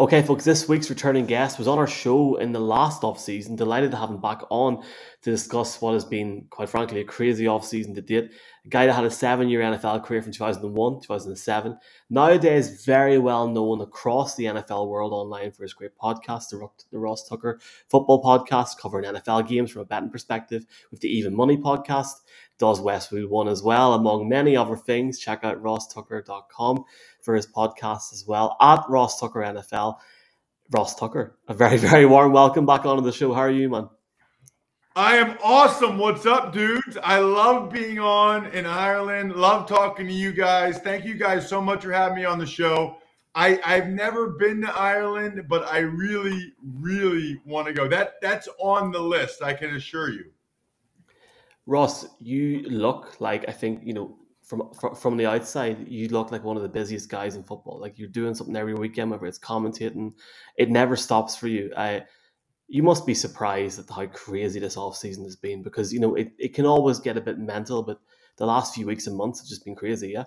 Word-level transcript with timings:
Okay, 0.00 0.22
folks, 0.22 0.44
this 0.44 0.68
week's 0.68 0.90
returning 0.90 1.26
guest 1.26 1.58
was 1.58 1.66
on 1.66 1.76
our 1.76 1.86
show 1.88 2.36
in 2.36 2.52
the 2.52 2.60
last 2.60 3.02
off 3.02 3.18
season. 3.18 3.56
Delighted 3.56 3.90
to 3.90 3.96
have 3.96 4.10
him 4.10 4.20
back 4.20 4.42
on 4.48 4.84
to 5.22 5.30
discuss 5.32 5.80
what 5.82 5.94
has 5.94 6.04
been, 6.04 6.46
quite 6.50 6.68
frankly, 6.68 7.00
a 7.00 7.04
crazy 7.04 7.48
off 7.48 7.66
season 7.66 7.96
to 7.96 8.00
date. 8.00 8.30
Guy 8.68 8.86
that 8.86 8.92
had 8.92 9.04
a 9.04 9.10
seven 9.10 9.48
year 9.48 9.60
NFL 9.60 10.04
career 10.04 10.22
from 10.22 10.32
2001 10.32 11.00
2007. 11.00 11.78
Nowadays, 12.10 12.84
very 12.84 13.18
well 13.18 13.48
known 13.48 13.80
across 13.80 14.34
the 14.36 14.44
NFL 14.44 14.88
world 14.88 15.12
online 15.12 15.52
for 15.52 15.62
his 15.62 15.72
great 15.74 15.96
podcast, 15.96 16.50
the, 16.50 16.68
the 16.90 16.98
Ross 16.98 17.28
Tucker 17.28 17.60
Football 17.88 18.22
Podcast, 18.22 18.78
covering 18.78 19.04
NFL 19.04 19.48
games 19.48 19.70
from 19.70 19.82
a 19.82 19.84
betting 19.86 20.10
perspective, 20.10 20.66
with 20.90 21.00
the 21.00 21.08
Even 21.08 21.34
Money 21.34 21.56
Podcast 21.56 22.12
does 22.58 22.80
Westwood 22.80 23.30
One 23.30 23.48
as 23.48 23.62
well, 23.62 23.94
among 23.94 24.28
many 24.28 24.56
other 24.56 24.76
things. 24.76 25.18
Check 25.18 25.44
out 25.44 25.62
rosstucker.com 25.62 26.84
for 27.22 27.34
his 27.34 27.46
podcast 27.46 28.12
as 28.12 28.24
well 28.26 28.56
at 28.60 28.84
Ross 28.88 29.20
Tucker 29.20 29.40
NFL. 29.40 29.96
Ross 30.70 30.94
Tucker, 30.94 31.38
a 31.48 31.54
very, 31.54 31.76
very 31.78 32.04
warm 32.04 32.32
welcome 32.32 32.66
back 32.66 32.84
onto 32.84 33.02
the 33.02 33.12
show. 33.12 33.32
How 33.32 33.42
are 33.42 33.50
you, 33.50 33.68
man? 33.70 33.88
I 34.98 35.14
am 35.18 35.38
awesome. 35.44 35.96
What's 35.96 36.26
up, 36.26 36.52
dudes? 36.52 36.98
I 37.04 37.20
love 37.20 37.70
being 37.70 38.00
on 38.00 38.46
in 38.46 38.66
Ireland. 38.66 39.36
Love 39.36 39.68
talking 39.68 40.08
to 40.08 40.12
you 40.12 40.32
guys. 40.32 40.78
Thank 40.78 41.04
you 41.04 41.14
guys 41.14 41.48
so 41.48 41.62
much 41.62 41.84
for 41.84 41.92
having 41.92 42.16
me 42.16 42.24
on 42.24 42.36
the 42.36 42.44
show. 42.44 42.96
I, 43.32 43.60
I've 43.64 43.86
never 43.90 44.30
been 44.30 44.60
to 44.62 44.76
Ireland, 44.76 45.44
but 45.48 45.64
I 45.68 45.78
really, 45.78 46.52
really 46.80 47.40
want 47.46 47.68
to 47.68 47.72
go. 47.72 47.86
That 47.86 48.14
that's 48.20 48.48
on 48.58 48.90
the 48.90 48.98
list, 48.98 49.40
I 49.40 49.54
can 49.54 49.76
assure 49.76 50.10
you. 50.10 50.32
Ross, 51.66 52.04
you 52.18 52.62
look 52.62 53.20
like 53.20 53.48
I 53.48 53.52
think 53.52 53.82
you 53.84 53.94
know 53.94 54.18
from, 54.42 54.68
from 54.96 55.16
the 55.16 55.26
outside, 55.26 55.86
you 55.86 56.08
look 56.08 56.32
like 56.32 56.42
one 56.42 56.56
of 56.56 56.64
the 56.64 56.68
busiest 56.68 57.08
guys 57.08 57.36
in 57.36 57.44
football. 57.44 57.78
Like 57.78 58.00
you're 58.00 58.08
doing 58.08 58.34
something 58.34 58.56
every 58.56 58.74
weekend, 58.74 59.12
whether 59.12 59.26
it's 59.26 59.38
commentating, 59.38 60.14
it 60.56 60.70
never 60.70 60.96
stops 60.96 61.36
for 61.36 61.46
you. 61.46 61.72
I, 61.76 62.02
you 62.68 62.82
must 62.82 63.06
be 63.06 63.14
surprised 63.14 63.78
at 63.78 63.88
how 63.88 64.06
crazy 64.06 64.60
this 64.60 64.76
off 64.76 64.96
season 64.96 65.24
has 65.24 65.36
been 65.36 65.62
because 65.62 65.92
you 65.92 65.98
know 65.98 66.14
it, 66.14 66.32
it 66.38 66.54
can 66.54 66.66
always 66.66 66.98
get 66.98 67.16
a 67.16 67.20
bit 67.20 67.38
mental, 67.38 67.82
but 67.82 67.98
the 68.36 68.46
last 68.46 68.74
few 68.74 68.86
weeks 68.86 69.06
and 69.06 69.16
months 69.16 69.40
have 69.40 69.48
just 69.48 69.64
been 69.64 69.74
crazy. 69.74 70.10
Yeah. 70.10 70.24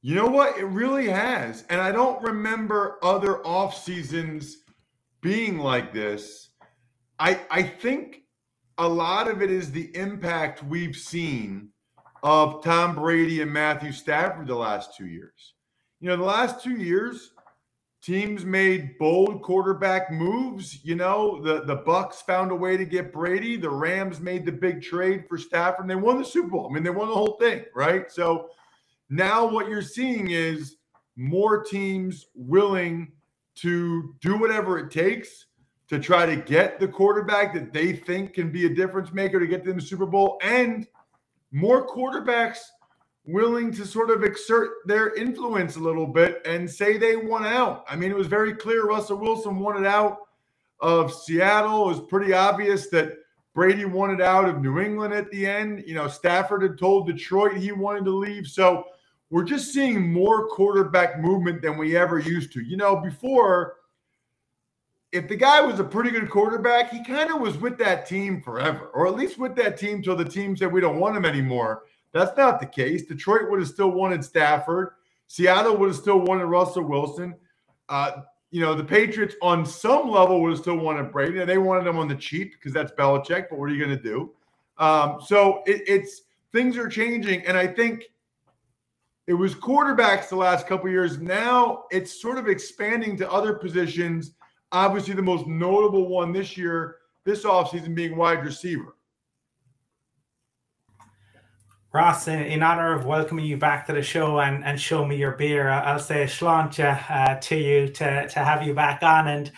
You 0.00 0.14
know 0.14 0.28
what? 0.28 0.56
It 0.56 0.64
really 0.64 1.08
has, 1.08 1.64
and 1.68 1.80
I 1.80 1.90
don't 1.90 2.22
remember 2.22 2.98
other 3.02 3.44
off 3.44 3.76
seasons 3.76 4.58
being 5.20 5.58
like 5.58 5.92
this. 5.92 6.50
I 7.18 7.40
I 7.50 7.62
think 7.64 8.22
a 8.78 8.88
lot 8.88 9.28
of 9.28 9.42
it 9.42 9.50
is 9.50 9.72
the 9.72 9.94
impact 9.96 10.62
we've 10.62 10.94
seen 10.94 11.70
of 12.22 12.62
Tom 12.62 12.94
Brady 12.94 13.42
and 13.42 13.52
Matthew 13.52 13.90
Stafford 13.90 14.46
the 14.46 14.54
last 14.54 14.96
two 14.96 15.06
years. 15.06 15.54
You 16.00 16.08
know, 16.08 16.16
the 16.16 16.22
last 16.22 16.62
two 16.62 16.76
years, 16.76 17.32
teams 18.02 18.44
made 18.44 18.98
bold 18.98 19.42
quarterback 19.42 20.10
moves. 20.10 20.84
You 20.84 20.94
know, 20.94 21.42
the, 21.42 21.64
the 21.64 21.76
Bucks 21.76 22.22
found 22.22 22.50
a 22.50 22.54
way 22.54 22.76
to 22.76 22.84
get 22.84 23.12
Brady. 23.12 23.56
The 23.56 23.70
Rams 23.70 24.20
made 24.20 24.44
the 24.44 24.52
big 24.52 24.82
trade 24.82 25.24
for 25.28 25.38
Stafford. 25.38 25.82
And 25.82 25.90
they 25.90 25.96
won 25.96 26.18
the 26.18 26.24
Super 26.24 26.48
Bowl. 26.48 26.68
I 26.70 26.74
mean, 26.74 26.82
they 26.82 26.90
won 26.90 27.08
the 27.08 27.14
whole 27.14 27.36
thing, 27.40 27.64
right? 27.74 28.10
So 28.10 28.50
now 29.10 29.46
what 29.46 29.68
you're 29.68 29.82
seeing 29.82 30.30
is 30.30 30.76
more 31.16 31.62
teams 31.62 32.26
willing 32.34 33.12
to 33.56 34.14
do 34.20 34.38
whatever 34.38 34.78
it 34.78 34.90
takes 34.90 35.46
to 35.88 35.98
try 35.98 36.26
to 36.26 36.36
get 36.36 36.78
the 36.78 36.86
quarterback 36.86 37.52
that 37.54 37.72
they 37.72 37.92
think 37.92 38.34
can 38.34 38.52
be 38.52 38.66
a 38.66 38.74
difference 38.74 39.12
maker 39.12 39.40
to 39.40 39.46
get 39.46 39.64
them 39.64 39.76
the 39.76 39.82
Super 39.82 40.06
Bowl 40.06 40.38
and– 40.42 40.86
more 41.52 41.86
quarterbacks 41.86 42.58
willing 43.28 43.70
to 43.70 43.84
sort 43.84 44.08
of 44.10 44.24
exert 44.24 44.70
their 44.86 45.14
influence 45.14 45.76
a 45.76 45.80
little 45.80 46.06
bit 46.06 46.40
and 46.46 46.68
say 46.68 46.96
they 46.96 47.14
want 47.14 47.44
out. 47.44 47.84
I 47.86 47.94
mean, 47.94 48.10
it 48.10 48.16
was 48.16 48.26
very 48.26 48.54
clear 48.54 48.86
Russell 48.86 49.18
Wilson 49.18 49.58
wanted 49.58 49.86
out 49.86 50.16
of 50.80 51.12
Seattle. 51.12 51.84
It 51.84 51.96
was 51.98 52.00
pretty 52.08 52.32
obvious 52.32 52.88
that 52.88 53.18
Brady 53.54 53.84
wanted 53.84 54.22
out 54.22 54.48
of 54.48 54.62
New 54.62 54.80
England 54.80 55.12
at 55.12 55.30
the 55.30 55.46
end. 55.46 55.84
You 55.86 55.94
know, 55.94 56.08
Stafford 56.08 56.62
had 56.62 56.78
told 56.78 57.06
Detroit 57.06 57.58
he 57.58 57.70
wanted 57.70 58.06
to 58.06 58.16
leave. 58.16 58.46
So 58.46 58.84
we're 59.28 59.44
just 59.44 59.74
seeing 59.74 60.10
more 60.10 60.48
quarterback 60.48 61.20
movement 61.20 61.60
than 61.60 61.76
we 61.76 61.98
ever 61.98 62.18
used 62.18 62.50
to. 62.54 62.62
You 62.62 62.78
know, 62.78 62.96
before 62.96 63.74
if 65.12 65.28
the 65.28 65.36
guy 65.36 65.60
was 65.60 65.80
a 65.80 65.84
pretty 65.84 66.10
good 66.10 66.30
quarterback, 66.30 66.90
he 66.90 67.04
kind 67.04 67.30
of 67.30 67.40
was 67.40 67.58
with 67.58 67.76
that 67.78 68.06
team 68.06 68.40
forever, 68.40 68.86
or 68.94 69.06
at 69.06 69.16
least 69.16 69.38
with 69.38 69.54
that 69.56 69.76
team 69.76 70.02
till 70.02 70.16
the 70.16 70.24
team 70.24 70.56
said 70.56 70.72
we 70.72 70.80
don't 70.80 70.98
want 70.98 71.16
him 71.16 71.26
anymore. 71.26 71.82
That's 72.12 72.36
not 72.36 72.60
the 72.60 72.66
case. 72.66 73.04
Detroit 73.04 73.50
would 73.50 73.60
have 73.60 73.68
still 73.68 73.90
wanted 73.90 74.24
Stafford. 74.24 74.90
Seattle 75.26 75.76
would 75.76 75.88
have 75.88 75.96
still 75.96 76.20
wanted 76.20 76.46
Russell 76.46 76.84
Wilson. 76.84 77.34
Uh, 77.88 78.22
you 78.50 78.60
know, 78.60 78.74
the 78.74 78.84
Patriots 78.84 79.34
on 79.42 79.66
some 79.66 80.10
level 80.10 80.40
would 80.42 80.52
have 80.52 80.60
still 80.60 80.78
wanted 80.78 81.12
Brady. 81.12 81.44
They 81.44 81.58
wanted 81.58 81.86
him 81.86 81.98
on 81.98 82.08
the 82.08 82.14
cheap 82.14 82.52
because 82.52 82.72
that's 82.72 82.92
Belichick. 82.92 83.46
But 83.50 83.58
what 83.58 83.68
are 83.70 83.74
you 83.74 83.84
going 83.84 83.96
to 83.96 84.02
do? 84.02 84.32
Um, 84.78 85.20
so 85.24 85.62
it, 85.66 85.82
it's 85.86 86.22
things 86.52 86.76
are 86.78 86.88
changing, 86.88 87.46
and 87.46 87.58
I 87.58 87.66
think 87.66 88.04
it 89.26 89.34
was 89.34 89.54
quarterbacks 89.54 90.30
the 90.30 90.36
last 90.36 90.66
couple 90.66 90.88
years. 90.88 91.18
Now 91.18 91.84
it's 91.90 92.22
sort 92.22 92.38
of 92.38 92.48
expanding 92.48 93.16
to 93.18 93.30
other 93.30 93.52
positions 93.52 94.32
Obviously, 94.72 95.14
the 95.14 95.22
most 95.22 95.46
notable 95.46 96.08
one 96.08 96.32
this 96.32 96.56
year, 96.56 96.96
this 97.24 97.44
offseason, 97.44 97.94
being 97.94 98.16
wide 98.16 98.44
receiver. 98.44 98.96
Ross, 101.98 102.28
in 102.28 102.62
honor 102.62 102.94
of 102.94 103.06
welcoming 103.06 103.44
you 103.44 103.56
back 103.56 103.84
to 103.88 103.92
the 103.92 104.02
show 104.02 104.38
and, 104.38 104.64
and 104.64 104.80
show 104.80 105.04
me 105.04 105.16
your 105.16 105.32
beer, 105.32 105.68
I'll 105.68 105.98
say 105.98 106.26
sláinte 106.26 106.78
uh, 107.10 107.40
to 107.40 107.56
you 107.56 107.88
to, 107.88 108.28
to 108.28 108.38
have 108.38 108.62
you 108.62 108.72
back 108.72 109.02
on. 109.02 109.26
And 109.26 109.50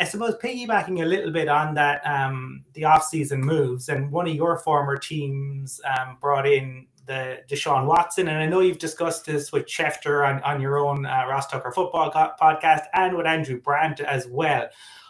I 0.00 0.04
suppose 0.04 0.36
piggybacking 0.42 1.02
a 1.02 1.04
little 1.04 1.30
bit 1.30 1.46
on 1.46 1.74
that, 1.74 2.00
um, 2.06 2.64
the 2.72 2.84
off-season 2.84 3.42
moves, 3.42 3.90
and 3.90 4.10
one 4.10 4.26
of 4.26 4.34
your 4.34 4.58
former 4.60 4.96
teams 4.96 5.78
um, 5.84 6.16
brought 6.22 6.46
in 6.46 6.86
the 7.04 7.40
Deshaun 7.50 7.84
Watson. 7.84 8.28
And 8.28 8.38
I 8.38 8.46
know 8.46 8.60
you've 8.60 8.78
discussed 8.78 9.26
this 9.26 9.52
with 9.52 9.66
Schefter 9.66 10.26
on, 10.26 10.42
on 10.44 10.62
your 10.62 10.78
own 10.78 11.04
uh, 11.04 11.26
Ross 11.28 11.48
Tucker 11.48 11.70
football 11.70 12.10
co- 12.10 12.32
podcast 12.40 12.84
and 12.94 13.14
with 13.14 13.26
Andrew 13.26 13.60
Brandt 13.60 14.00
as 14.00 14.26
well. 14.26 14.68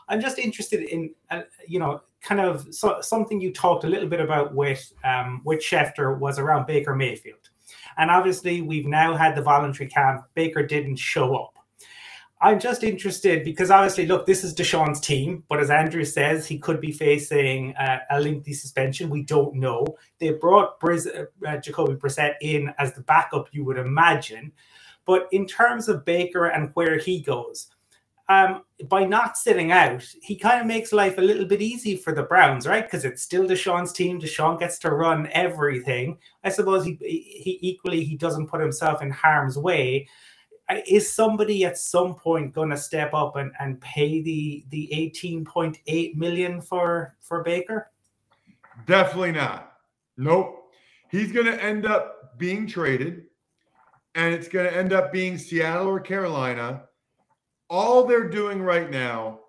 I'm 0.09 0.21
just 0.21 0.39
interested 0.39 0.83
in, 0.83 1.15
uh, 1.31 1.43
you 1.67 1.79
know, 1.79 2.03
kind 2.21 2.41
of 2.41 2.67
so, 2.75 3.01
something 3.01 3.41
you 3.41 3.53
talked 3.53 3.85
a 3.85 3.89
little 3.89 4.09
bit 4.09 4.21
about 4.21 4.55
with 4.55 4.93
um, 5.05 5.43
with 5.45 5.61
Schefter 5.61 6.19
was 6.19 6.39
around 6.39 6.67
Baker 6.67 6.95
Mayfield. 6.95 7.51
And 7.97 8.11
obviously, 8.11 8.63
we've 8.63 8.87
now 8.87 9.17
had 9.17 9.35
the 9.35 9.43
voluntary 9.43 9.89
camp. 9.89 10.25
Baker 10.35 10.63
didn't 10.63 10.97
show 10.97 11.35
up. 11.37 11.59
I'm 12.41 12.61
just 12.61 12.85
interested 12.85 13.43
because 13.43 13.71
obviously, 13.71 14.07
look, 14.07 14.25
this 14.25 14.45
is 14.45 14.55
Deshaun's 14.55 15.01
team, 15.01 15.43
but 15.49 15.59
as 15.59 15.71
Andrew 15.71 16.05
says, 16.05 16.47
he 16.47 16.57
could 16.57 16.81
be 16.81 16.93
facing 16.93 17.75
uh, 17.75 17.99
a 18.11 18.21
lengthy 18.21 18.53
suspension. 18.53 19.11
We 19.11 19.25
don't 19.25 19.57
know. 19.57 19.85
They 20.21 20.31
brought 20.31 20.79
Briz, 20.79 21.09
uh, 21.09 21.57
Jacoby 21.57 21.95
Brissett 21.95 22.35
in 22.41 22.73
as 22.79 22.93
the 22.93 23.01
backup, 23.01 23.49
you 23.51 23.65
would 23.65 23.77
imagine. 23.77 24.53
But 25.05 25.27
in 25.33 25.47
terms 25.47 25.89
of 25.89 26.05
Baker 26.05 26.47
and 26.47 26.71
where 26.75 26.99
he 26.99 27.21
goes, 27.21 27.71
um, 28.29 28.63
by 28.89 29.05
not 29.05 29.37
sitting 29.37 29.73
out, 29.73 30.05
he 30.23 30.37
kind 30.37 30.61
of 30.61 30.67
makes 30.67 30.93
life 30.93 31.19
a 31.19 31.23
little 31.23 31.47
bit 31.47 31.63
easy 31.63 31.97
for 31.97 32.13
the 32.13 32.23
Browns, 32.23 32.67
right? 32.67 32.85
Because 32.85 33.05
it's 33.05 33.23
still 33.23 33.47
Deshaun's 33.47 33.93
team. 33.93 34.21
Deshaun 34.21 34.59
gets 34.59 34.79
to 34.81 34.91
run 34.91 35.29
everything. 35.33 36.19
I 36.45 36.51
suppose 36.51 36.85
he, 36.85 36.99
he 37.01 37.59
equally 37.63 38.05
he 38.05 38.17
doesn't 38.17 38.49
put 38.49 38.61
himself 38.61 39.03
in 39.03 39.11
harm's 39.11 39.57
way 39.57 40.07
is 40.87 41.11
somebody 41.11 41.65
at 41.65 41.79
some 41.79 42.15
point 42.15 42.53
going 42.53 42.71
to 42.71 42.77
step 42.77 43.15
up 43.15 43.37
and, 43.37 43.53
and 43.59 43.81
pay 43.81 44.21
the 44.21 44.65
the 44.69 44.89
18.8 44.93 46.15
million 46.15 46.61
for 46.61 47.17
for 47.21 47.43
Baker? 47.43 47.91
Definitely 48.87 49.33
not. 49.33 49.73
Nope. 50.17 50.73
He's 51.11 51.33
going 51.33 51.47
to 51.47 51.63
end 51.63 51.87
up 51.87 52.39
being 52.39 52.67
traded 52.67 53.25
and 54.15 54.35
it's 54.35 54.49
going 54.49 54.71
to 54.71 54.77
end 54.77 54.93
up 54.93 55.13
being 55.13 55.39
Seattle 55.39 55.87
or 55.87 56.01
Carolina. 56.01 56.83
All 57.71 58.05
they're 58.05 58.29
doing 58.29 58.63
right 58.63 58.91
now 58.91 59.41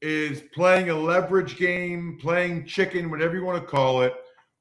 is 0.00 0.42
playing 0.54 0.90
a 0.90 0.94
leverage 0.94 1.56
game, 1.56 2.18
playing 2.20 2.66
chicken, 2.66 3.10
whatever 3.10 3.34
you 3.34 3.44
want 3.44 3.60
to 3.60 3.68
call 3.68 4.02
it, 4.02 4.14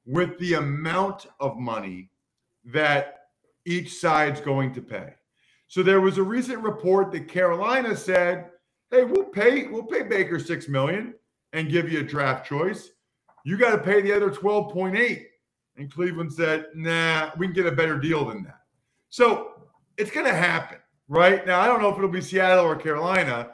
with 0.05 0.37
the 0.39 0.55
amount 0.55 1.27
of 1.39 1.57
money 1.57 2.09
that 2.65 3.27
each 3.65 3.99
side's 3.99 4.41
going 4.41 4.73
to 4.73 4.81
pay. 4.81 5.13
So 5.67 5.83
there 5.83 6.01
was 6.01 6.17
a 6.17 6.23
recent 6.23 6.63
report 6.63 7.11
that 7.11 7.27
Carolina 7.27 7.95
said, 7.95 8.49
"Hey, 8.89 9.03
we'll 9.03 9.25
pay 9.25 9.67
we'll 9.67 9.83
pay 9.83 10.03
Baker 10.03 10.39
6 10.39 10.67
million 10.69 11.13
and 11.53 11.69
give 11.69 11.91
you 11.91 11.99
a 11.99 12.03
draft 12.03 12.47
choice. 12.47 12.89
You 13.43 13.57
got 13.57 13.71
to 13.71 13.77
pay 13.77 14.01
the 14.01 14.13
other 14.13 14.31
12.8." 14.31 15.25
And 15.75 15.93
Cleveland 15.93 16.33
said, 16.33 16.67
"Nah, 16.73 17.31
we 17.37 17.47
can 17.47 17.53
get 17.53 17.67
a 17.67 17.71
better 17.71 17.99
deal 17.99 18.25
than 18.25 18.43
that." 18.43 18.61
So, 19.09 19.67
it's 19.97 20.11
going 20.11 20.25
to 20.25 20.33
happen, 20.33 20.79
right? 21.07 21.45
Now, 21.45 21.59
I 21.61 21.67
don't 21.67 21.81
know 21.81 21.89
if 21.89 21.97
it'll 21.97 22.09
be 22.09 22.21
Seattle 22.21 22.65
or 22.65 22.75
Carolina, 22.75 23.49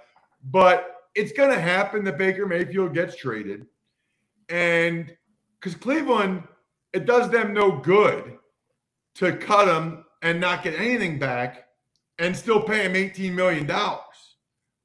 but 0.52 0.96
it's 1.16 1.32
going 1.32 1.52
to 1.52 1.60
happen 1.60 2.04
that 2.06 2.18
Baker 2.18 2.46
Mayfield 2.46 2.94
gets 2.94 3.16
traded. 3.16 3.68
And 4.50 5.16
cuz 5.62 5.76
Cleveland 5.76 6.44
it 6.94 7.06
does 7.06 7.30
them 7.30 7.54
no 7.54 7.72
good 7.72 8.38
to 9.16 9.36
cut 9.36 9.68
him 9.68 10.06
and 10.22 10.40
not 10.40 10.64
get 10.64 10.80
anything 10.80 11.20
back 11.20 11.68
and 12.20 12.36
still 12.36 12.62
pay 12.62 12.84
him 12.84 12.94
$18 12.94 13.34
million. 13.34 13.70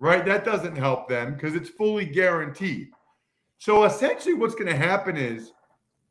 right? 0.01 0.25
That 0.25 0.45
doesn't 0.45 0.77
help 0.77 1.09
them 1.09 1.35
because 1.35 1.55
it's 1.55 1.69
fully 1.69 2.07
guaranteed. 2.07 2.89
So 3.59 3.85
essentially, 3.85 4.35
what's 4.35 4.55
going 4.55 4.71
to 4.71 4.77
happen 4.77 5.17
is 5.17 5.53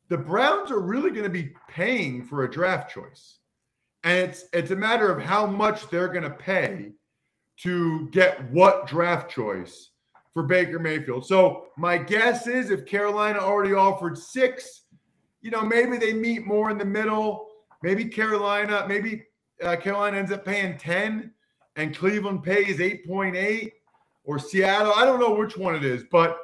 the 0.09 0.17
Browns 0.17 0.71
are 0.71 0.81
really 0.81 1.11
going 1.11 1.23
to 1.23 1.29
be 1.29 1.53
paying 1.69 2.23
for 2.23 2.43
a 2.43 2.51
draft 2.51 2.93
choice. 2.93 3.39
And 4.07 4.29
it's 4.29 4.45
it's 4.53 4.71
a 4.71 4.75
matter 4.75 5.11
of 5.11 5.21
how 5.21 5.45
much 5.45 5.89
they're 5.89 6.07
going 6.07 6.23
to 6.23 6.29
pay 6.29 6.93
to 7.57 8.07
get 8.11 8.49
what 8.51 8.87
draft 8.87 9.29
choice 9.29 9.89
for 10.33 10.43
Baker 10.43 10.79
Mayfield. 10.79 11.25
So 11.25 11.65
my 11.75 11.97
guess 11.97 12.47
is 12.47 12.69
if 12.69 12.85
Carolina 12.85 13.39
already 13.39 13.73
offered 13.73 14.17
six, 14.17 14.83
you 15.41 15.51
know, 15.51 15.61
maybe 15.61 15.97
they 15.97 16.13
meet 16.13 16.47
more 16.47 16.69
in 16.69 16.77
the 16.77 16.85
middle. 16.85 17.49
Maybe 17.83 18.05
Carolina, 18.05 18.85
maybe 18.87 19.25
uh, 19.61 19.75
Carolina 19.75 20.19
ends 20.19 20.31
up 20.31 20.45
paying 20.45 20.77
10 20.77 21.33
and 21.75 21.93
Cleveland 21.93 22.43
pays 22.43 22.77
8.8 22.77 23.71
or 24.23 24.39
Seattle. 24.39 24.93
I 24.95 25.03
don't 25.03 25.19
know 25.19 25.35
which 25.35 25.57
one 25.57 25.75
it 25.75 25.83
is, 25.83 26.05
but 26.09 26.37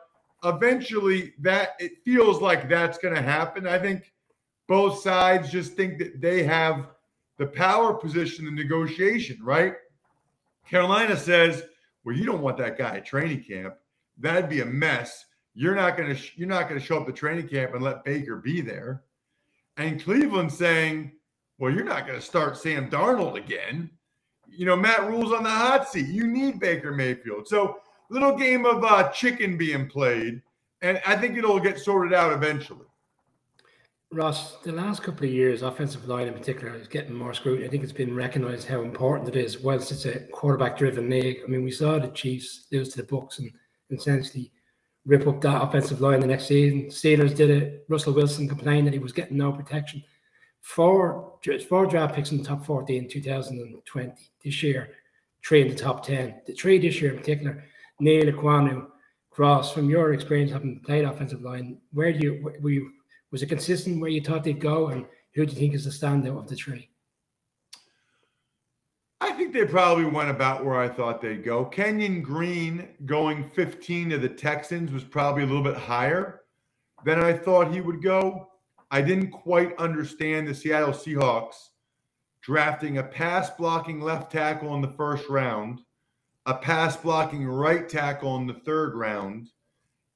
eventually 0.43 1.31
that 1.39 1.75
it 1.79 2.03
feels 2.03 2.41
like 2.41 2.67
that's 2.67 2.97
going 2.97 3.15
to 3.15 3.21
happen. 3.21 3.67
I 3.67 3.79
think 3.79 4.11
both 4.67 4.99
sides 4.99 5.49
just 5.49 5.77
think 5.77 5.97
that 5.99 6.19
they 6.19 6.43
have 6.43 6.87
the 7.43 7.51
power 7.51 7.93
position 7.93 8.47
in 8.47 8.55
negotiation, 8.55 9.37
right? 9.43 9.75
Carolina 10.69 11.17
says, 11.17 11.63
"Well, 12.05 12.15
you 12.15 12.25
don't 12.25 12.41
want 12.41 12.57
that 12.57 12.77
guy 12.77 12.97
at 12.97 13.05
training 13.05 13.43
camp. 13.43 13.75
That'd 14.17 14.49
be 14.49 14.61
a 14.61 14.65
mess. 14.65 15.25
You're 15.53 15.75
not 15.75 15.97
going 15.97 16.15
to 16.15 16.21
you're 16.37 16.47
not 16.47 16.69
going 16.69 16.79
to 16.79 16.85
show 16.85 16.99
up 16.99 17.05
to 17.07 17.11
training 17.11 17.49
camp 17.49 17.73
and 17.73 17.83
let 17.83 18.05
Baker 18.05 18.37
be 18.37 18.61
there." 18.61 19.03
And 19.75 20.01
Cleveland 20.01 20.53
saying, 20.53 21.11
"Well, 21.57 21.73
you're 21.73 21.83
not 21.83 22.07
going 22.07 22.17
to 22.17 22.25
start 22.25 22.57
Sam 22.57 22.89
Darnold 22.89 23.35
again." 23.35 23.89
You 24.47 24.65
know, 24.65 24.77
Matt 24.77 25.09
Rhule's 25.09 25.33
on 25.33 25.43
the 25.43 25.49
hot 25.49 25.89
seat. 25.89 26.07
You 26.07 26.27
need 26.27 26.61
Baker 26.61 26.93
Mayfield. 26.93 27.47
So, 27.47 27.79
little 28.09 28.37
game 28.37 28.65
of 28.65 28.85
uh, 28.85 29.09
chicken 29.09 29.57
being 29.57 29.89
played, 29.89 30.41
and 30.81 31.01
I 31.05 31.17
think 31.17 31.37
it'll 31.37 31.59
get 31.59 31.77
sorted 31.77 32.13
out 32.13 32.31
eventually. 32.31 32.85
Ross, 34.13 34.57
the 34.57 34.71
last 34.71 35.01
couple 35.01 35.25
of 35.25 35.33
years, 35.33 35.63
offensive 35.63 36.07
line 36.07 36.27
in 36.27 36.33
particular 36.33 36.75
is 36.75 36.87
getting 36.87 37.15
more 37.15 37.33
scrutiny. 37.33 37.65
I 37.65 37.69
think 37.69 37.83
it's 37.83 37.91
been 37.91 38.15
recognised 38.15 38.67
how 38.67 38.81
important 38.81 39.29
it 39.29 39.35
is. 39.35 39.59
Whilst 39.59 39.91
it's 39.91 40.05
a 40.05 40.19
quarterback-driven 40.27 41.09
league, 41.09 41.39
I 41.43 41.47
mean, 41.47 41.63
we 41.63 41.71
saw 41.71 41.97
the 41.97 42.09
Chiefs 42.09 42.67
lose 42.71 42.89
to 42.89 42.97
the 42.97 43.07
Bucks 43.07 43.39
and 43.39 43.51
essentially 43.89 44.51
rip 45.05 45.27
up 45.27 45.41
that 45.41 45.63
offensive 45.63 45.99
line 45.99 46.19
the 46.19 46.27
next 46.27 46.45
season. 46.45 46.89
Steelers 46.89 47.35
did 47.35 47.49
it. 47.49 47.85
Russell 47.89 48.13
Wilson 48.13 48.47
complained 48.47 48.85
that 48.85 48.93
he 48.93 48.99
was 48.99 49.13
getting 49.13 49.37
no 49.37 49.51
protection. 49.51 50.03
Four, 50.61 51.39
four 51.67 51.87
draft 51.87 52.13
picks 52.13 52.31
in 52.31 52.37
the 52.37 52.43
top 52.43 52.63
40 52.65 52.97
in 52.97 53.09
2020. 53.09 54.13
This 54.43 54.63
year, 54.63 54.91
three 55.43 55.61
in 55.63 55.69
the 55.69 55.75
top 55.75 56.05
10. 56.05 56.41
The 56.45 56.53
three 56.53 56.77
this 56.77 57.01
year 57.01 57.11
in 57.11 57.17
particular, 57.17 57.63
Neal 57.99 58.31
Ekwonu, 58.31 58.87
Cross, 59.31 59.73
from 59.73 59.89
your 59.89 60.13
experience 60.13 60.51
having 60.51 60.79
played 60.81 61.03
offensive 61.03 61.41
line, 61.41 61.79
where 61.91 62.13
do 62.13 62.19
you, 62.19 62.53
were 62.61 62.69
you 62.69 62.91
was 63.33 63.41
it 63.41 63.47
consistent 63.47 63.99
where 63.99 64.11
you 64.11 64.21
thought 64.21 64.43
they'd 64.43 64.61
go, 64.61 64.89
and 64.89 65.05
who 65.33 65.43
do 65.43 65.51
you 65.51 65.59
think 65.59 65.73
is 65.73 65.85
the 65.85 65.89
standout 65.89 66.37
of 66.37 66.47
the 66.47 66.55
three? 66.55 66.87
I 69.19 69.31
think 69.31 69.53
they 69.53 69.65
probably 69.65 70.05
went 70.05 70.29
about 70.29 70.63
where 70.63 70.75
I 70.75 70.87
thought 70.87 71.19
they'd 71.19 71.43
go. 71.43 71.65
Kenyon 71.65 72.21
Green 72.21 72.89
going 73.07 73.49
15 73.49 74.11
to 74.11 74.17
the 74.19 74.29
Texans 74.29 74.91
was 74.91 75.03
probably 75.03 75.41
a 75.41 75.45
little 75.47 75.63
bit 75.63 75.75
higher 75.75 76.41
than 77.05 77.19
I 77.19 77.33
thought 77.33 77.73
he 77.73 77.81
would 77.81 78.03
go. 78.03 78.49
I 78.91 79.01
didn't 79.01 79.31
quite 79.31 79.75
understand 79.79 80.47
the 80.47 80.53
Seattle 80.53 80.93
Seahawks 80.93 81.55
drafting 82.43 82.99
a 82.99 83.03
pass 83.03 83.49
blocking 83.49 83.99
left 83.99 84.31
tackle 84.31 84.75
in 84.75 84.81
the 84.81 84.93
first 84.95 85.27
round, 85.27 85.79
a 86.45 86.53
pass 86.53 86.95
blocking 86.97 87.47
right 87.47 87.89
tackle 87.89 88.37
in 88.37 88.45
the 88.45 88.61
third 88.65 88.93
round, 88.93 89.49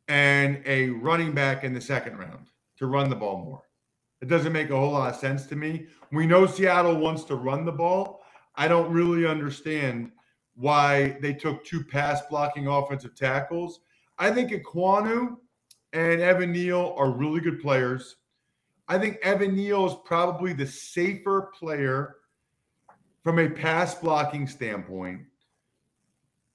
and 0.07 0.61
a 0.67 0.89
running 0.89 1.31
back 1.31 1.63
in 1.63 1.73
the 1.73 1.81
second 1.81 2.15
round 2.17 2.47
to 2.77 2.87
run 2.87 3.09
the 3.09 3.15
ball 3.15 3.43
more. 3.43 3.63
It 4.21 4.27
doesn't 4.27 4.53
make 4.53 4.69
a 4.69 4.75
whole 4.75 4.91
lot 4.91 5.13
of 5.13 5.19
sense 5.19 5.45
to 5.47 5.55
me. 5.55 5.87
We 6.11 6.25
know 6.25 6.45
Seattle 6.45 6.97
wants 6.97 7.23
to 7.25 7.35
run 7.35 7.65
the 7.65 7.71
ball. 7.71 8.23
I 8.55 8.67
don't 8.67 8.91
really 8.91 9.27
understand 9.27 10.11
why 10.55 11.17
they 11.21 11.33
took 11.33 11.63
two 11.63 11.83
pass 11.83 12.21
blocking 12.29 12.67
offensive 12.67 13.15
tackles. 13.15 13.81
I 14.17 14.31
think 14.31 14.51
Ekwonu 14.51 15.37
and 15.93 16.21
Evan 16.21 16.51
Neal 16.51 16.95
are 16.97 17.11
really 17.11 17.39
good 17.39 17.61
players. 17.61 18.15
I 18.87 18.97
think 18.97 19.17
Evan 19.21 19.55
Neal 19.55 19.85
is 19.85 19.95
probably 20.05 20.53
the 20.53 20.65
safer 20.65 21.51
player 21.57 22.15
from 23.23 23.39
a 23.39 23.49
pass 23.49 23.93
blocking 23.95 24.47
standpoint. 24.47 25.21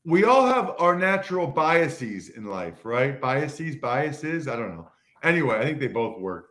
We 0.04 0.24
all 0.24 0.46
have 0.46 0.74
our 0.78 0.96
natural 0.96 1.46
biases 1.46 2.30
in 2.30 2.46
life, 2.46 2.84
right? 2.84 3.20
Biases, 3.20 3.76
biases, 3.76 4.48
I 4.48 4.56
don't 4.56 4.76
know. 4.76 4.90
Anyway, 5.22 5.56
I 5.56 5.64
think 5.64 5.80
they 5.80 5.88
both 5.88 6.20
work. 6.20 6.48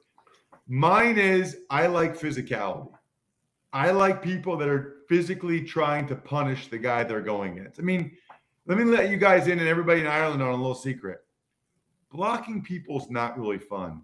Mine 0.67 1.17
is 1.17 1.57
I 1.69 1.87
like 1.87 2.17
physicality. 2.17 2.89
I 3.73 3.91
like 3.91 4.21
people 4.21 4.57
that 4.57 4.69
are 4.69 4.97
physically 5.07 5.61
trying 5.61 6.07
to 6.07 6.15
punish 6.15 6.67
the 6.67 6.77
guy 6.77 7.03
they're 7.03 7.21
going 7.21 7.57
against. 7.57 7.79
I 7.79 7.83
mean, 7.83 8.11
let 8.67 8.77
me 8.77 8.83
let 8.83 9.09
you 9.09 9.17
guys 9.17 9.47
in 9.47 9.59
and 9.59 9.67
everybody 9.67 10.01
in 10.01 10.07
Ireland 10.07 10.41
on 10.41 10.49
a 10.49 10.55
little 10.55 10.75
secret. 10.75 11.19
Blocking 12.11 12.61
people's 12.61 13.09
not 13.09 13.39
really 13.39 13.57
fun. 13.57 14.01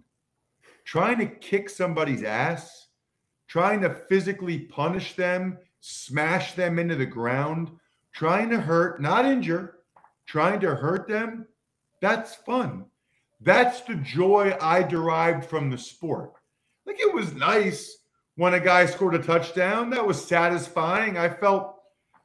Trying 0.84 1.18
to 1.18 1.26
kick 1.26 1.68
somebody's 1.68 2.22
ass, 2.22 2.88
trying 3.46 3.82
to 3.82 3.90
physically 3.90 4.60
punish 4.60 5.14
them, 5.14 5.58
smash 5.80 6.54
them 6.54 6.78
into 6.78 6.96
the 6.96 7.06
ground, 7.06 7.70
trying 8.12 8.48
to 8.50 8.60
hurt, 8.60 9.00
not 9.00 9.26
injure, 9.26 9.80
trying 10.26 10.60
to 10.60 10.74
hurt 10.74 11.08
them, 11.08 11.46
that's 12.00 12.34
fun. 12.34 12.84
That's 13.40 13.82
the 13.82 13.94
joy 13.96 14.56
I 14.60 14.82
derived 14.82 15.44
from 15.44 15.70
the 15.70 15.78
sport. 15.78 16.32
Like 16.86 17.00
it 17.00 17.12
was 17.12 17.34
nice 17.34 17.98
when 18.36 18.54
a 18.54 18.60
guy 18.60 18.86
scored 18.86 19.14
a 19.14 19.18
touchdown. 19.18 19.90
That 19.90 20.06
was 20.06 20.24
satisfying. 20.24 21.16
I 21.16 21.28
felt 21.28 21.76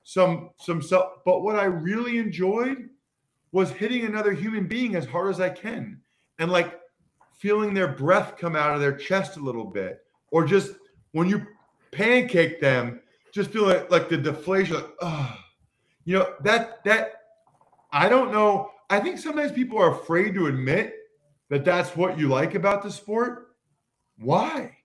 some 0.04 0.50
some 0.58 0.82
self, 0.82 1.24
but 1.26 1.42
what 1.42 1.58
I 1.58 1.66
really 1.66 2.18
enjoyed 2.18 2.90
was 3.52 3.72
hitting 3.72 4.06
another 4.06 4.32
human 4.32 4.68
being 4.68 4.96
as 4.96 5.06
hard 5.06 5.30
as 5.30 5.40
I 5.40 5.50
can 5.50 6.02
and 6.40 6.52
like 6.52 6.80
feeling 7.38 7.74
their 7.74 7.88
breath 7.88 8.36
come 8.38 8.56
out 8.56 8.74
of 8.74 8.82
their 8.82 8.96
chest 8.96 9.38
a 9.38 9.40
little 9.40 9.66
bit 9.66 10.02
or 10.32 10.44
just 10.46 10.72
when 11.12 11.30
you 11.30 11.46
pancake 11.92 12.60
them 12.60 13.00
just 13.32 13.52
feel 13.52 13.68
like, 13.68 13.92
like 13.92 14.10
the 14.10 14.18
deflation 14.18 14.76
like, 14.76 14.90
oh. 15.02 15.38
you 16.06 16.18
know 16.18 16.34
that 16.42 16.84
that 16.84 17.14
I 17.92 18.10
don't 18.10 18.32
know 18.32 18.72
I 18.90 19.00
think 19.00 19.20
sometimes 19.20 19.52
people 19.52 19.78
are 19.78 19.94
afraid 19.94 20.34
to 20.34 20.48
admit 20.48 20.96
that 21.54 21.64
that's 21.64 21.96
what 21.96 22.18
you 22.18 22.28
like 22.30 22.56
about 22.56 22.82
the 22.82 22.90
sport, 22.90 23.50
why? 24.18 24.76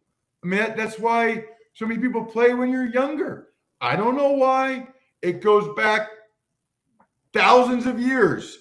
I 0.44 0.46
mean, 0.46 0.60
that, 0.60 0.76
that's 0.76 0.98
why 0.98 1.44
so 1.72 1.86
many 1.86 1.98
people 1.98 2.22
play 2.22 2.52
when 2.52 2.70
you're 2.70 2.92
younger. 2.92 3.48
I 3.80 3.96
don't 3.96 4.18
know 4.18 4.32
why. 4.32 4.88
It 5.22 5.40
goes 5.40 5.74
back 5.76 6.08
thousands 7.32 7.86
of 7.86 7.98
years. 7.98 8.58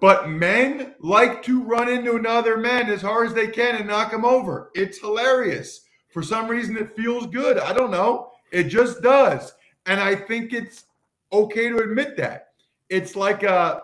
But 0.00 0.30
men 0.30 0.94
like 1.00 1.42
to 1.42 1.62
run 1.62 1.90
into 1.90 2.16
another 2.16 2.56
man 2.56 2.88
as 2.88 3.02
hard 3.02 3.26
as 3.26 3.34
they 3.34 3.48
can 3.48 3.76
and 3.76 3.86
knock 3.86 4.10
them 4.10 4.24
over. 4.24 4.70
It's 4.74 4.98
hilarious. 4.98 5.82
For 6.08 6.22
some 6.22 6.48
reason, 6.48 6.78
it 6.78 6.96
feels 6.96 7.26
good. 7.26 7.58
I 7.58 7.74
don't 7.74 7.90
know. 7.90 8.30
It 8.52 8.64
just 8.64 9.02
does. 9.02 9.52
And 9.84 10.00
I 10.00 10.14
think 10.14 10.54
it's 10.54 10.84
okay 11.30 11.68
to 11.68 11.76
admit 11.76 12.16
that. 12.16 12.52
It's 12.88 13.16
like 13.16 13.42
a 13.42 13.82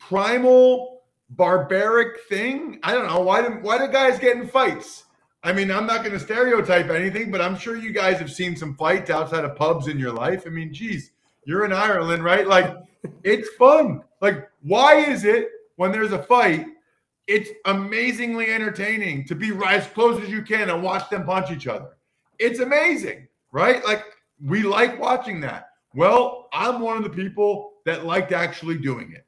primal 0.00 0.97
barbaric 1.30 2.20
thing. 2.28 2.78
I 2.82 2.92
don't 2.92 3.06
know 3.06 3.20
why. 3.20 3.42
Do, 3.42 3.58
why 3.60 3.78
do 3.78 3.88
guys 3.92 4.18
get 4.18 4.36
in 4.36 4.48
fights? 4.48 5.04
I 5.42 5.52
mean, 5.52 5.70
I'm 5.70 5.86
not 5.86 6.00
going 6.02 6.12
to 6.12 6.20
stereotype 6.20 6.90
anything, 6.90 7.30
but 7.30 7.40
I'm 7.40 7.56
sure 7.56 7.76
you 7.76 7.92
guys 7.92 8.18
have 8.18 8.32
seen 8.32 8.56
some 8.56 8.74
fights 8.74 9.08
outside 9.08 9.44
of 9.44 9.56
pubs 9.56 9.86
in 9.86 9.98
your 9.98 10.12
life. 10.12 10.44
I 10.46 10.50
mean, 10.50 10.74
geez, 10.74 11.12
you're 11.44 11.64
in 11.64 11.72
Ireland, 11.72 12.24
right? 12.24 12.46
Like, 12.46 12.76
it's 13.22 13.48
fun. 13.50 14.02
Like, 14.20 14.50
why 14.62 14.96
is 14.96 15.24
it 15.24 15.48
when 15.76 15.92
there's 15.92 16.12
a 16.12 16.22
fight, 16.24 16.66
it's 17.28 17.50
amazingly 17.66 18.50
entertaining 18.50 19.26
to 19.26 19.34
be 19.36 19.52
right 19.52 19.78
as 19.78 19.86
close 19.86 20.20
as 20.20 20.28
you 20.28 20.42
can 20.42 20.70
and 20.70 20.82
watch 20.82 21.08
them 21.08 21.24
punch 21.24 21.52
each 21.52 21.68
other? 21.68 21.90
It's 22.40 22.58
amazing, 22.58 23.28
right? 23.52 23.84
Like, 23.84 24.04
we 24.44 24.62
like 24.62 24.98
watching 24.98 25.40
that. 25.42 25.70
Well, 25.94 26.48
I'm 26.52 26.80
one 26.80 26.96
of 26.96 27.04
the 27.04 27.10
people 27.10 27.74
that 27.86 28.04
liked 28.04 28.32
actually 28.32 28.78
doing 28.78 29.12
it. 29.12 29.24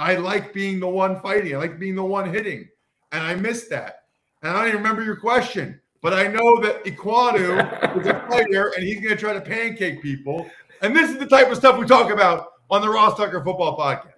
I 0.00 0.16
like 0.16 0.54
being 0.54 0.80
the 0.80 0.88
one 0.88 1.20
fighting. 1.20 1.54
I 1.54 1.58
like 1.58 1.78
being 1.78 1.94
the 1.94 2.02
one 2.02 2.32
hitting. 2.32 2.66
And 3.12 3.22
I 3.22 3.34
missed 3.34 3.68
that. 3.68 4.04
And 4.42 4.50
I 4.50 4.54
don't 4.54 4.68
even 4.68 4.78
remember 4.78 5.04
your 5.04 5.16
question, 5.16 5.78
but 6.00 6.14
I 6.14 6.26
know 6.26 6.58
that 6.62 6.82
Ekwonu 6.84 7.96
is 8.00 8.06
a 8.06 8.26
fighter 8.26 8.72
and 8.74 8.82
he's 8.82 9.00
going 9.00 9.14
to 9.14 9.20
try 9.20 9.34
to 9.34 9.42
pancake 9.42 10.00
people. 10.00 10.48
And 10.80 10.96
this 10.96 11.10
is 11.10 11.18
the 11.18 11.26
type 11.26 11.50
of 11.50 11.58
stuff 11.58 11.78
we 11.78 11.84
talk 11.84 12.10
about 12.10 12.46
on 12.70 12.80
the 12.80 12.88
Ross 12.88 13.18
Tucker 13.18 13.44
Football 13.44 13.76
Podcast. 13.76 14.14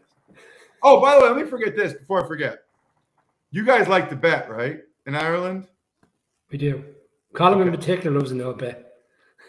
Oh, 0.84 1.00
by 1.00 1.16
the 1.16 1.22
way, 1.22 1.28
let 1.30 1.36
me 1.36 1.50
forget 1.50 1.74
this 1.74 1.94
before 1.94 2.24
I 2.24 2.28
forget. 2.28 2.60
You 3.50 3.64
guys 3.64 3.88
like 3.88 4.08
to 4.10 4.16
bet, 4.16 4.48
right? 4.48 4.78
In 5.06 5.16
Ireland? 5.16 5.66
We 6.52 6.58
do. 6.58 6.84
Colin 7.34 7.58
okay. 7.58 7.68
in 7.68 7.74
particular 7.74 8.16
loves 8.16 8.30
to 8.30 8.36
know 8.36 8.50
a 8.50 8.56
bet. 8.56 8.92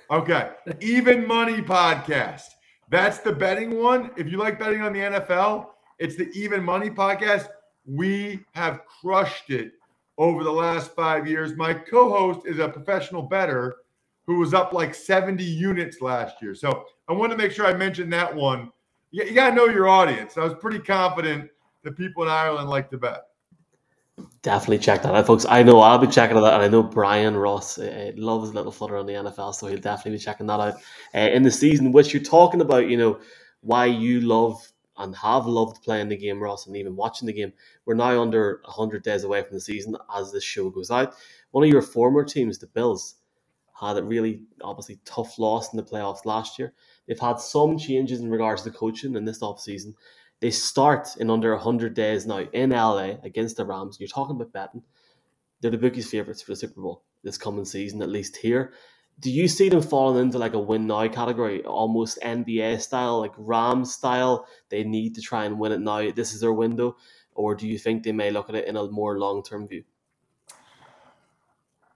Okay. 0.09 0.49
Even 0.81 1.27
Money 1.27 1.61
Podcast. 1.61 2.45
That's 2.89 3.19
the 3.19 3.31
betting 3.31 3.77
one. 3.77 4.09
If 4.17 4.31
you 4.31 4.37
like 4.37 4.57
betting 4.57 4.81
on 4.81 4.93
the 4.93 4.99
NFL, 4.99 5.67
It's 6.00 6.15
the 6.15 6.29
Even 6.33 6.63
Money 6.63 6.89
podcast. 6.89 7.47
We 7.85 8.39
have 8.53 8.81
crushed 8.85 9.50
it 9.50 9.73
over 10.17 10.43
the 10.43 10.51
last 10.51 10.95
five 10.95 11.27
years. 11.27 11.55
My 11.55 11.73
co 11.73 12.09
host 12.09 12.47
is 12.47 12.59
a 12.59 12.67
professional 12.67 13.21
better 13.21 13.75
who 14.25 14.39
was 14.39 14.53
up 14.53 14.73
like 14.73 14.95
70 14.95 15.43
units 15.43 16.01
last 16.01 16.41
year. 16.41 16.55
So 16.55 16.85
I 17.07 17.13
want 17.13 17.31
to 17.31 17.38
make 17.38 17.51
sure 17.51 17.65
I 17.65 17.73
mentioned 17.73 18.12
that 18.13 18.33
one. 18.33 18.71
You, 19.12 19.25
you 19.25 19.33
got 19.33 19.50
to 19.50 19.55
know 19.55 19.65
your 19.65 19.88
audience. 19.88 20.38
I 20.38 20.43
was 20.43 20.53
pretty 20.55 20.79
confident 20.79 21.50
that 21.83 21.97
people 21.97 22.23
in 22.23 22.29
Ireland 22.29 22.69
like 22.69 22.89
to 22.91 22.97
bet. 22.97 23.23
Definitely 24.41 24.79
check 24.79 25.01
that 25.03 25.15
out, 25.15 25.25
folks. 25.25 25.45
I 25.50 25.63
know 25.63 25.79
I'll 25.79 25.97
be 25.97 26.07
checking 26.07 26.39
that, 26.39 26.53
and 26.53 26.63
I 26.63 26.67
know 26.67 26.83
Brian 26.83 27.35
Ross 27.35 27.77
uh, 27.77 28.12
loves 28.15 28.53
little 28.53 28.71
flutter 28.71 28.97
on 28.97 29.05
the 29.05 29.13
NFL, 29.13 29.55
so 29.55 29.67
he'll 29.67 29.79
definitely 29.79 30.17
be 30.17 30.23
checking 30.23 30.47
that 30.47 30.59
out 30.59 30.75
uh, 31.15 31.17
in 31.17 31.43
the 31.43 31.51
season. 31.51 31.91
Which 31.91 32.13
you're 32.13 32.21
talking 32.21 32.62
about, 32.62 32.89
you 32.89 32.97
know, 32.97 33.19
why 33.62 33.85
you 33.85 34.21
love 34.21 34.62
and 34.97 35.15
have 35.15 35.45
loved 35.45 35.83
playing 35.83 36.09
the 36.09 36.17
game, 36.17 36.41
Ross, 36.41 36.67
and 36.67 36.77
even 36.77 36.95
watching 36.95 37.25
the 37.25 37.33
game. 37.33 37.53
We're 37.85 37.95
now 37.95 38.21
under 38.21 38.62
100 38.65 39.03
days 39.03 39.23
away 39.23 39.41
from 39.41 39.55
the 39.55 39.62
season 39.62 39.97
as 40.15 40.31
this 40.31 40.43
show 40.43 40.69
goes 40.69 40.91
out. 40.91 41.15
One 41.51 41.63
of 41.63 41.69
your 41.69 41.81
former 41.81 42.23
teams, 42.23 42.59
the 42.59 42.67
Bills, 42.67 43.15
had 43.79 43.97
a 43.97 44.03
really 44.03 44.41
obviously 44.62 45.00
tough 45.03 45.39
loss 45.39 45.73
in 45.73 45.77
the 45.77 45.83
playoffs 45.83 46.25
last 46.25 46.59
year. 46.59 46.73
They've 47.07 47.19
had 47.19 47.39
some 47.39 47.77
changes 47.77 48.19
in 48.19 48.29
regards 48.29 48.62
to 48.63 48.71
coaching 48.71 49.15
in 49.15 49.25
this 49.25 49.41
offseason. 49.41 49.93
They 50.39 50.51
start 50.51 51.15
in 51.17 51.29
under 51.29 51.53
100 51.53 51.93
days 51.93 52.25
now 52.25 52.39
in 52.39 52.69
LA 52.69 53.15
against 53.23 53.57
the 53.57 53.65
Rams. 53.65 53.97
You're 54.00 54.09
talking 54.09 54.35
about 54.35 54.53
betting. 54.53 54.83
They're 55.62 55.71
the 55.71 55.77
bookies' 55.77 56.09
favourites 56.09 56.41
for 56.41 56.51
the 56.51 56.57
Super 56.57 56.81
Bowl 56.81 57.03
this 57.23 57.38
coming 57.38 57.65
season, 57.65 58.01
at 58.01 58.09
least 58.09 58.35
here. 58.38 58.73
Do 59.20 59.32
you 59.32 59.48
see 59.48 59.70
them 59.70 59.82
falling 59.82 60.22
into 60.22 60.38
like 60.38 60.53
a 60.53 60.60
win 60.60 60.88
now 60.88 61.08
category, 61.08 61.63
almost 61.63 62.20
NBA 62.22 62.82
style, 62.82 63.20
like 63.20 63.34
Rams 63.38 63.93
style? 63.93 64.48
They 64.70 64.84
need 64.84 65.15
to 65.15 65.22
try 65.22 65.46
and 65.46 65.60
win 65.60 65.72
it 65.72 65.79
now. 65.79 66.12
This 66.12 66.34
is 66.34 66.41
their 66.41 66.53
window. 66.53 66.98
Or 67.36 67.55
do 67.55 67.67
you 67.67 67.77
think 67.77 68.03
they 68.03 68.12
may 68.12 68.32
look 68.32 68.50
at 68.50 68.55
it 68.55 68.67
in 68.67 68.75
a 68.75 68.84
more 68.88 69.20
long 69.20 69.43
term 69.43 69.67
view? 69.67 69.84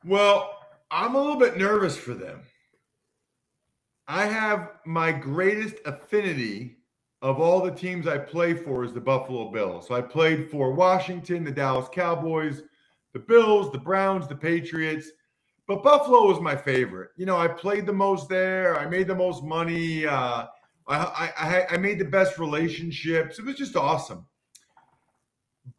Well, 0.06 0.58
I'm 0.90 1.16
a 1.16 1.20
little 1.20 1.36
bit 1.36 1.58
nervous 1.58 1.98
for 1.98 2.14
them. 2.14 2.42
I 4.08 4.26
have 4.26 4.72
my 4.86 5.12
greatest 5.12 5.76
affinity 5.86 6.78
of 7.22 7.42
all 7.42 7.62
the 7.62 7.72
teams 7.72 8.08
I 8.08 8.18
play 8.18 8.54
for 8.54 8.84
is 8.84 8.94
the 8.94 9.02
Buffalo 9.02 9.52
Bills. 9.52 9.88
So 9.88 9.96
I 9.96 10.02
played 10.02 10.50
for 10.50 10.72
Washington, 10.72 11.44
the 11.44 11.52
Dallas 11.52 11.90
Cowboys, 11.92 12.62
the 13.12 13.20
Bills, 13.20 13.72
the 13.72 13.80
Browns, 13.80 14.28
the 14.28 14.36
Patriots. 14.36 15.10
But 15.68 15.84
Buffalo 15.84 16.28
was 16.28 16.40
my 16.40 16.56
favorite. 16.56 17.10
You 17.18 17.26
know, 17.26 17.38
I 17.38 17.48
played 17.48 17.86
the 17.86 17.94
most 17.94 18.30
there. 18.30 18.80
I 18.80 18.86
made 18.86 19.08
the 19.08 19.16
most 19.16 19.44
money. 19.44 20.06
Uh, 20.06 20.46
I, 20.88 21.32
I, 21.38 21.66
I 21.72 21.78
made 21.78 22.00
the 22.00 22.06
best 22.06 22.40
relationships. 22.40 23.38
It 23.38 23.46
was 23.46 23.56
just 23.56 23.76
awesome. 23.76 24.26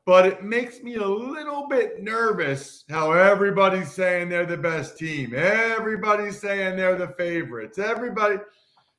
But 0.04 0.26
it 0.26 0.44
makes 0.44 0.82
me 0.82 0.96
a 0.96 1.06
little 1.06 1.66
bit 1.66 2.02
nervous 2.02 2.84
how 2.90 3.12
everybody's 3.12 3.90
saying 3.90 4.28
they're 4.28 4.46
the 4.46 4.56
best 4.56 4.98
team. 4.98 5.34
Everybody's 5.34 6.38
saying 6.38 6.76
they're 6.76 6.96
the 6.96 7.08
favorites. 7.08 7.78
Everybody, 7.78 8.36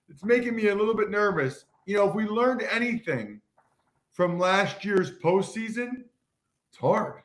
it's 0.08 0.24
making 0.24 0.56
me 0.56 0.70
a 0.70 0.76
little 0.76 0.96
bit 0.96 1.12
nervous 1.12 1.66
you 1.90 1.96
know, 1.96 2.08
if 2.08 2.14
we 2.14 2.26
learned 2.26 2.62
anything 2.72 3.42
from 4.12 4.38
last 4.38 4.86
year's 4.86 5.10
postseason, 5.10 6.04
it's 6.70 6.78
hard. 6.80 7.24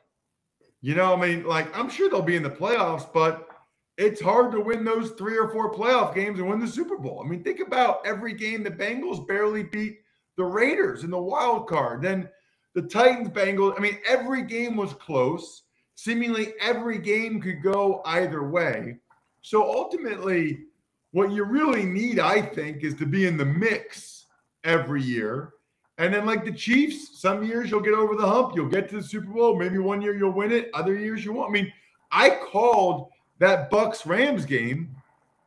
You 0.81 0.95
know, 0.95 1.13
I 1.13 1.21
mean, 1.21 1.45
like 1.45 1.67
I'm 1.77 1.87
sure 1.87 2.09
they'll 2.09 2.23
be 2.23 2.35
in 2.35 2.41
the 2.41 2.49
playoffs, 2.49 3.07
but 3.13 3.47
it's 3.97 4.21
hard 4.21 4.51
to 4.51 4.59
win 4.59 4.83
those 4.83 5.11
three 5.11 5.37
or 5.37 5.49
four 5.49 5.73
playoff 5.73 6.13
games 6.13 6.39
and 6.39 6.49
win 6.49 6.59
the 6.59 6.67
Super 6.67 6.97
Bowl. 6.97 7.21
I 7.23 7.27
mean, 7.27 7.43
think 7.43 7.61
about 7.61 8.05
every 8.05 8.33
game 8.33 8.63
the 8.63 8.71
Bengals 8.71 9.25
barely 9.25 9.63
beat 9.63 9.99
the 10.37 10.43
Raiders 10.43 11.03
in 11.03 11.11
the 11.11 11.17
wild 11.17 11.67
card. 11.67 12.01
Then 12.01 12.29
the 12.73 12.81
Titans, 12.81 13.29
Bengals. 13.29 13.75
I 13.77 13.81
mean, 13.81 13.97
every 14.07 14.43
game 14.43 14.75
was 14.75 14.93
close. 14.93 15.63
Seemingly 15.95 16.53
every 16.59 16.97
game 16.97 17.39
could 17.39 17.63
go 17.63 18.01
either 18.05 18.43
way. 18.49 18.97
So 19.41 19.63
ultimately, 19.63 20.65
what 21.11 21.31
you 21.31 21.45
really 21.45 21.85
need, 21.85 22.19
I 22.19 22.41
think, 22.41 22.83
is 22.83 22.95
to 22.95 23.05
be 23.05 23.25
in 23.25 23.37
the 23.37 23.45
mix 23.45 24.25
every 24.65 25.01
year. 25.01 25.53
And 25.97 26.13
then, 26.13 26.25
like 26.25 26.43
the 26.43 26.51
Chiefs, 26.51 27.21
some 27.21 27.45
years 27.45 27.71
you'll 27.71 27.79
get 27.79 27.93
over 27.93 28.15
the 28.15 28.27
hump. 28.27 28.53
You'll 28.55 28.67
get 28.67 28.89
to 28.89 28.97
the 28.97 29.03
Super 29.03 29.31
Bowl. 29.31 29.57
Maybe 29.57 29.77
one 29.77 30.01
year 30.01 30.17
you'll 30.17 30.33
win 30.33 30.51
it. 30.51 30.69
Other 30.73 30.95
years 30.95 31.23
you 31.23 31.31
won't. 31.31 31.49
I 31.49 31.53
mean, 31.53 31.71
I 32.11 32.31
called 32.51 33.07
that 33.39 33.69
Bucks 33.69 34.05
Rams 34.05 34.45
game 34.45 34.95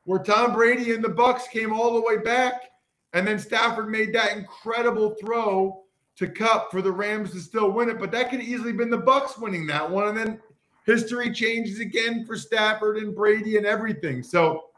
where 0.05 0.19
Tom 0.19 0.55
Brady 0.55 0.95
and 0.95 1.05
the 1.05 1.09
Bucks 1.11 1.49
came 1.49 1.71
all 1.71 1.93
the 1.93 2.01
way 2.01 2.17
back, 2.17 2.71
and 3.13 3.27
then 3.27 3.39
Stafford 3.39 3.91
made 3.91 4.15
that 4.15 4.37
incredible 4.37 5.15
throw 5.21 5.85
to 6.17 6.27
Kupp 6.27 6.71
for 6.71 6.81
the 6.81 6.91
Rams 6.91 7.33
to 7.33 7.41
still 7.41 7.71
win 7.71 7.91
it. 7.91 7.99
But 7.99 8.11
that 8.13 8.31
could 8.31 8.41
easily 8.41 8.73
been 8.73 8.89
the 8.89 8.97
Bucks 8.97 9.37
winning 9.37 9.67
that 9.67 9.89
one, 9.89 10.09
and 10.09 10.17
then 10.17 10.41
history 10.87 11.31
changes 11.31 11.81
again 11.81 12.25
for 12.25 12.37
Stafford 12.37 12.97
and 12.97 13.15
Brady 13.15 13.59
and 13.59 13.67
everything. 13.67 14.23
So 14.23 14.71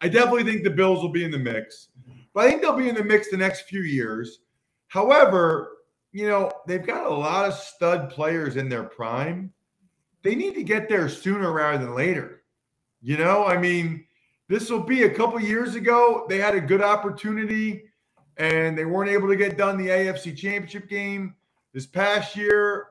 I 0.00 0.08
definitely 0.08 0.44
think 0.44 0.64
the 0.64 0.70
Bills 0.70 1.02
will 1.02 1.10
be 1.10 1.24
in 1.24 1.30
the 1.30 1.38
mix. 1.38 1.88
But 2.32 2.46
I 2.46 2.48
think 2.48 2.62
they'll 2.62 2.72
be 2.72 2.88
in 2.88 2.94
the 2.94 3.04
mix 3.04 3.30
the 3.30 3.36
next 3.36 3.68
few 3.68 3.82
years. 3.82 4.38
However, 4.88 5.76
you 6.12 6.26
know, 6.26 6.50
they've 6.66 6.86
got 6.86 7.06
a 7.06 7.14
lot 7.14 7.46
of 7.46 7.54
stud 7.54 8.08
players 8.08 8.56
in 8.56 8.70
their 8.70 8.84
prime. 8.84 9.52
They 10.22 10.34
need 10.34 10.54
to 10.54 10.62
get 10.62 10.88
there 10.88 11.08
sooner 11.08 11.52
rather 11.52 11.84
than 11.84 11.94
later. 11.94 12.42
You 13.00 13.16
know, 13.18 13.44
I 13.44 13.58
mean, 13.58 14.04
this 14.48 14.70
will 14.70 14.82
be 14.82 15.02
a 15.04 15.10
couple 15.10 15.40
years 15.40 15.74
ago. 15.74 16.26
They 16.28 16.38
had 16.38 16.54
a 16.54 16.60
good 16.60 16.82
opportunity 16.82 17.84
and 18.36 18.76
they 18.78 18.84
weren't 18.84 19.10
able 19.10 19.28
to 19.28 19.36
get 19.36 19.58
done 19.58 19.76
the 19.76 19.88
AFC 19.88 20.36
championship 20.36 20.88
game. 20.88 21.34
This 21.72 21.86
past 21.86 22.36
year, 22.36 22.88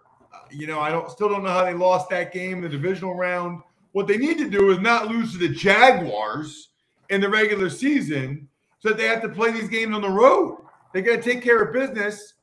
you 0.50 0.68
know, 0.68 0.80
I 0.80 0.90
don't 0.90 1.10
still 1.10 1.30
don't 1.30 1.44
know 1.44 1.50
how 1.50 1.64
they 1.64 1.74
lost 1.74 2.10
that 2.10 2.34
game 2.34 2.58
in 2.58 2.62
the 2.62 2.70
divisional 2.70 3.16
round. 3.16 3.62
What 3.94 4.08
they 4.08 4.18
need 4.18 4.38
to 4.40 4.50
do 4.50 4.72
is 4.72 4.80
not 4.80 5.08
lose 5.08 5.34
to 5.34 5.38
the 5.38 5.50
Jaguars 5.50 6.70
in 7.10 7.22
the 7.22 7.30
regular 7.30 7.70
season 7.70 8.48
so 8.80 8.90
that 8.90 8.98
they 8.98 9.08
have 9.08 9.22
to 9.22 9.30
play 9.30 9.52
these 9.52 9.70
games 9.70 9.96
on 9.96 10.02
the 10.02 10.10
road. 10.10 10.58
They 10.94 11.02
got 11.02 11.18
to 11.18 11.22
take 11.22 11.44
care 11.44 11.62
of 11.62 11.74
business 11.74 12.34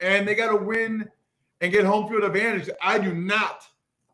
and 0.00 0.26
they 0.26 0.34
got 0.34 0.50
to 0.50 0.56
win 0.56 1.08
and 1.60 1.72
get 1.72 1.84
home 1.84 2.08
field 2.08 2.24
advantage. 2.24 2.68
I 2.82 2.98
do 2.98 3.14
not 3.14 3.66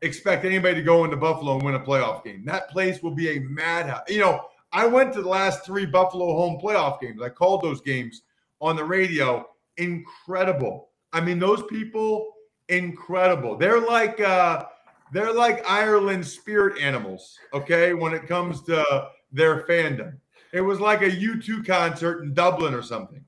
expect 0.03 0.45
anybody 0.45 0.75
to 0.75 0.83
go 0.83 1.05
into 1.05 1.17
Buffalo 1.17 1.55
and 1.55 1.63
win 1.63 1.75
a 1.75 1.81
playoff 1.81 2.23
game. 2.25 2.45
That 2.45 2.69
place 2.71 3.03
will 3.03 3.15
be 3.15 3.37
a 3.37 3.41
madhouse. 3.41 4.03
You 4.09 4.19
know, 4.19 4.47
I 4.73 4.87
went 4.87 5.13
to 5.15 5.23
the 5.23 5.29
last 5.29 5.65
three 5.65 5.87
Buffalo 5.87 6.35
home 6.35 6.61
playoff 6.61 7.01
games. 7.01 7.23
I 7.23 7.29
called 7.29 7.63
those 7.63 7.81
games 7.81 8.23
on 8.61 8.77
the 8.77 8.85
radio. 8.85 9.47
Incredible. 9.77 10.89
I 11.13 11.21
mean, 11.21 11.39
those 11.39 11.63
people, 11.65 12.33
incredible. 12.69 13.57
They're 13.57 13.81
like 13.81 14.21
uh 14.21 14.67
they're 15.13 15.33
like 15.33 15.63
Ireland 15.69 16.27
spirit 16.27 16.81
animals, 16.81 17.39
okay, 17.53 17.93
when 17.93 18.15
it 18.15 18.27
comes 18.27 18.63
to 18.63 19.09
their 19.31 19.63
fandom. 19.67 20.17
It 20.53 20.63
was 20.63 20.81
like 20.81 21.03
a 21.03 21.11
U2 21.11 21.67
concert 21.67 22.23
in 22.23 22.35
Dublin 22.35 22.75
or 22.75 22.83
something. 22.83 23.23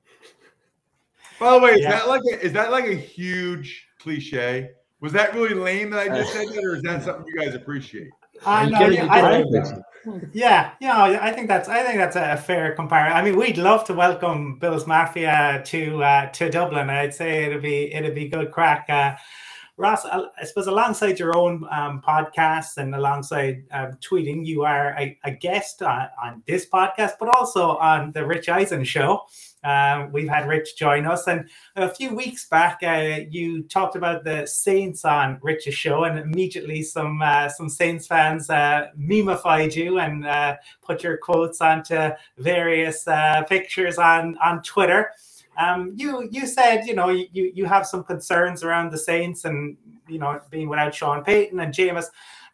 By 1.39 1.51
the 1.53 1.59
way, 1.59 1.71
is 1.73 1.81
yeah. 1.81 1.91
that 1.91 2.07
like 2.07 2.21
a, 2.31 2.39
is 2.43 2.53
that 2.53 2.71
like 2.71 2.85
a 2.85 2.95
huge 2.95 3.87
cliche? 3.99 4.71
Was 5.01 5.13
that 5.13 5.33
really 5.35 5.53
lame 5.53 5.89
that 5.91 5.99
I 5.99 6.07
just 6.07 6.33
said 6.33 6.47
that, 6.47 6.63
or 6.63 6.75
is 6.75 6.81
that 6.83 7.03
something 7.05 7.25
you 7.27 7.39
guys 7.39 7.53
appreciate? 7.53 8.09
I 8.45 8.69
know. 8.69 8.87
Yeah, 8.87 9.07
I, 9.09 9.43
yeah, 10.33 10.71
yeah, 10.79 11.19
I 11.21 11.31
think 11.31 11.47
that's 11.47 11.69
I 11.69 11.83
think 11.83 11.97
that's 11.97 12.15
a 12.15 12.37
fair 12.37 12.75
comparison. 12.75 13.17
I 13.17 13.21
mean, 13.21 13.37
we'd 13.37 13.57
love 13.57 13.85
to 13.85 13.93
welcome 13.93 14.59
Bills 14.59 14.85
Mafia 14.85 15.63
to 15.65 16.03
uh, 16.03 16.29
to 16.31 16.49
Dublin. 16.49 16.89
I'd 16.89 17.13
say 17.13 17.45
it'd 17.45 17.61
be 17.61 17.93
it'd 17.93 18.15
be 18.15 18.27
good 18.27 18.51
crack. 18.51 18.85
Uh, 18.89 19.15
Ross, 19.77 20.05
I 20.05 20.45
suppose 20.45 20.67
alongside 20.67 21.19
your 21.19 21.37
own 21.37 21.65
um, 21.69 22.01
podcast 22.01 22.77
and 22.77 22.95
alongside 22.95 23.65
um, 23.71 23.97
tweeting, 24.01 24.45
you 24.45 24.63
are 24.63 24.95
a, 24.97 25.17
a 25.25 25.31
guest 25.31 25.81
on, 25.81 26.07
on, 26.23 26.43
this 26.47 26.65
podcast, 26.65 27.13
but 27.19 27.35
also 27.35 27.75
on 27.77 28.13
the 28.13 28.25
Rich 28.25 28.47
Eisen 28.47 28.85
show. 28.85 29.23
Um, 29.65 30.13
we've 30.13 30.29
had 30.29 30.47
Rich 30.47 30.77
join 30.77 31.05
us, 31.05 31.27
and 31.27 31.49
a 31.75 31.93
few 31.93 32.15
weeks 32.15 32.47
back, 32.47 32.79
uh, 32.83 33.25
you 33.29 33.63
talked 33.63 33.97
about 33.97 34.23
the 34.23 34.45
Saints 34.45 35.03
on 35.03 35.39
Rich's 35.41 35.73
show, 35.73 36.05
and 36.05 36.19
immediately 36.19 36.81
some 36.81 37.21
uh, 37.21 37.49
some 37.49 37.67
Saints 37.67 38.07
fans 38.07 38.49
uh, 38.49 38.91
you 38.95 39.99
and 39.99 40.25
uh, 40.25 40.55
put 40.83 41.03
your 41.03 41.17
quotes 41.17 41.59
onto 41.59 42.11
various 42.37 43.07
uh, 43.07 43.43
pictures 43.49 43.97
on 43.97 44.37
on 44.37 44.61
Twitter. 44.61 45.11
Um, 45.57 45.93
you 45.95 46.27
you 46.31 46.47
said 46.47 46.85
you 46.85 46.95
know 46.95 47.09
you 47.09 47.51
you 47.53 47.65
have 47.65 47.85
some 47.85 48.03
concerns 48.03 48.63
around 48.63 48.91
the 48.91 48.97
Saints 48.97 49.45
and 49.45 49.77
you 50.07 50.19
know 50.19 50.39
being 50.49 50.69
without 50.69 50.93
Sean 50.93 51.23
Payton 51.23 51.59
and 51.59 51.73
Jameis, 51.73 52.05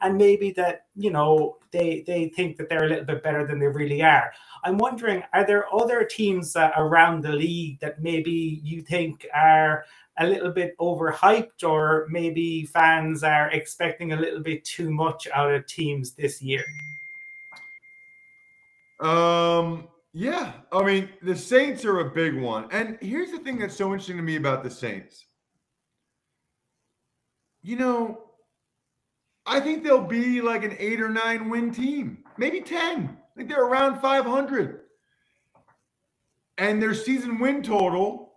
and 0.01 0.17
maybe 0.17 0.51
that 0.51 0.85
you 0.95 1.11
know 1.11 1.57
they 1.71 2.03
they 2.05 2.29
think 2.29 2.57
that 2.57 2.69
they're 2.69 2.85
a 2.85 2.89
little 2.89 3.05
bit 3.05 3.23
better 3.23 3.45
than 3.45 3.59
they 3.59 3.67
really 3.67 4.01
are. 4.01 4.31
I'm 4.63 4.77
wondering, 4.77 5.23
are 5.33 5.45
there 5.45 5.73
other 5.73 6.03
teams 6.03 6.55
uh, 6.55 6.69
around 6.77 7.23
the 7.23 7.31
league 7.31 7.79
that 7.79 8.01
maybe 8.01 8.61
you 8.63 8.83
think 8.83 9.25
are 9.33 9.85
a 10.19 10.27
little 10.27 10.51
bit 10.51 10.77
overhyped, 10.77 11.63
or 11.63 12.07
maybe 12.09 12.65
fans 12.65 13.23
are 13.23 13.49
expecting 13.49 14.13
a 14.13 14.15
little 14.15 14.41
bit 14.41 14.63
too 14.63 14.91
much 14.91 15.27
out 15.33 15.51
of 15.51 15.65
teams 15.65 16.11
this 16.11 16.41
year? 16.41 16.63
Um, 18.99 19.87
Yeah, 20.13 20.53
I 20.71 20.83
mean, 20.83 21.09
the 21.21 21.35
Saints 21.35 21.85
are 21.85 21.99
a 21.99 22.09
big 22.11 22.39
one. 22.39 22.67
And 22.71 22.97
here's 23.01 23.31
the 23.31 23.39
thing 23.39 23.59
that's 23.59 23.75
so 23.75 23.87
interesting 23.91 24.17
to 24.17 24.23
me 24.23 24.35
about 24.35 24.63
the 24.63 24.69
Saints. 24.69 25.25
You 27.63 27.77
know, 27.77 28.23
I 29.45 29.59
think 29.59 29.83
they'll 29.83 30.03
be 30.03 30.41
like 30.41 30.63
an 30.63 30.75
eight 30.79 31.01
or 31.01 31.09
nine 31.09 31.49
win 31.49 31.71
team, 31.73 32.23
maybe 32.37 32.61
10. 32.61 32.77
I 33.09 33.37
think 33.37 33.49
they're 33.49 33.63
around 33.65 34.01
500. 34.01 34.81
And 36.57 36.81
their 36.81 36.93
season 36.93 37.39
win 37.39 37.63
total, 37.63 38.33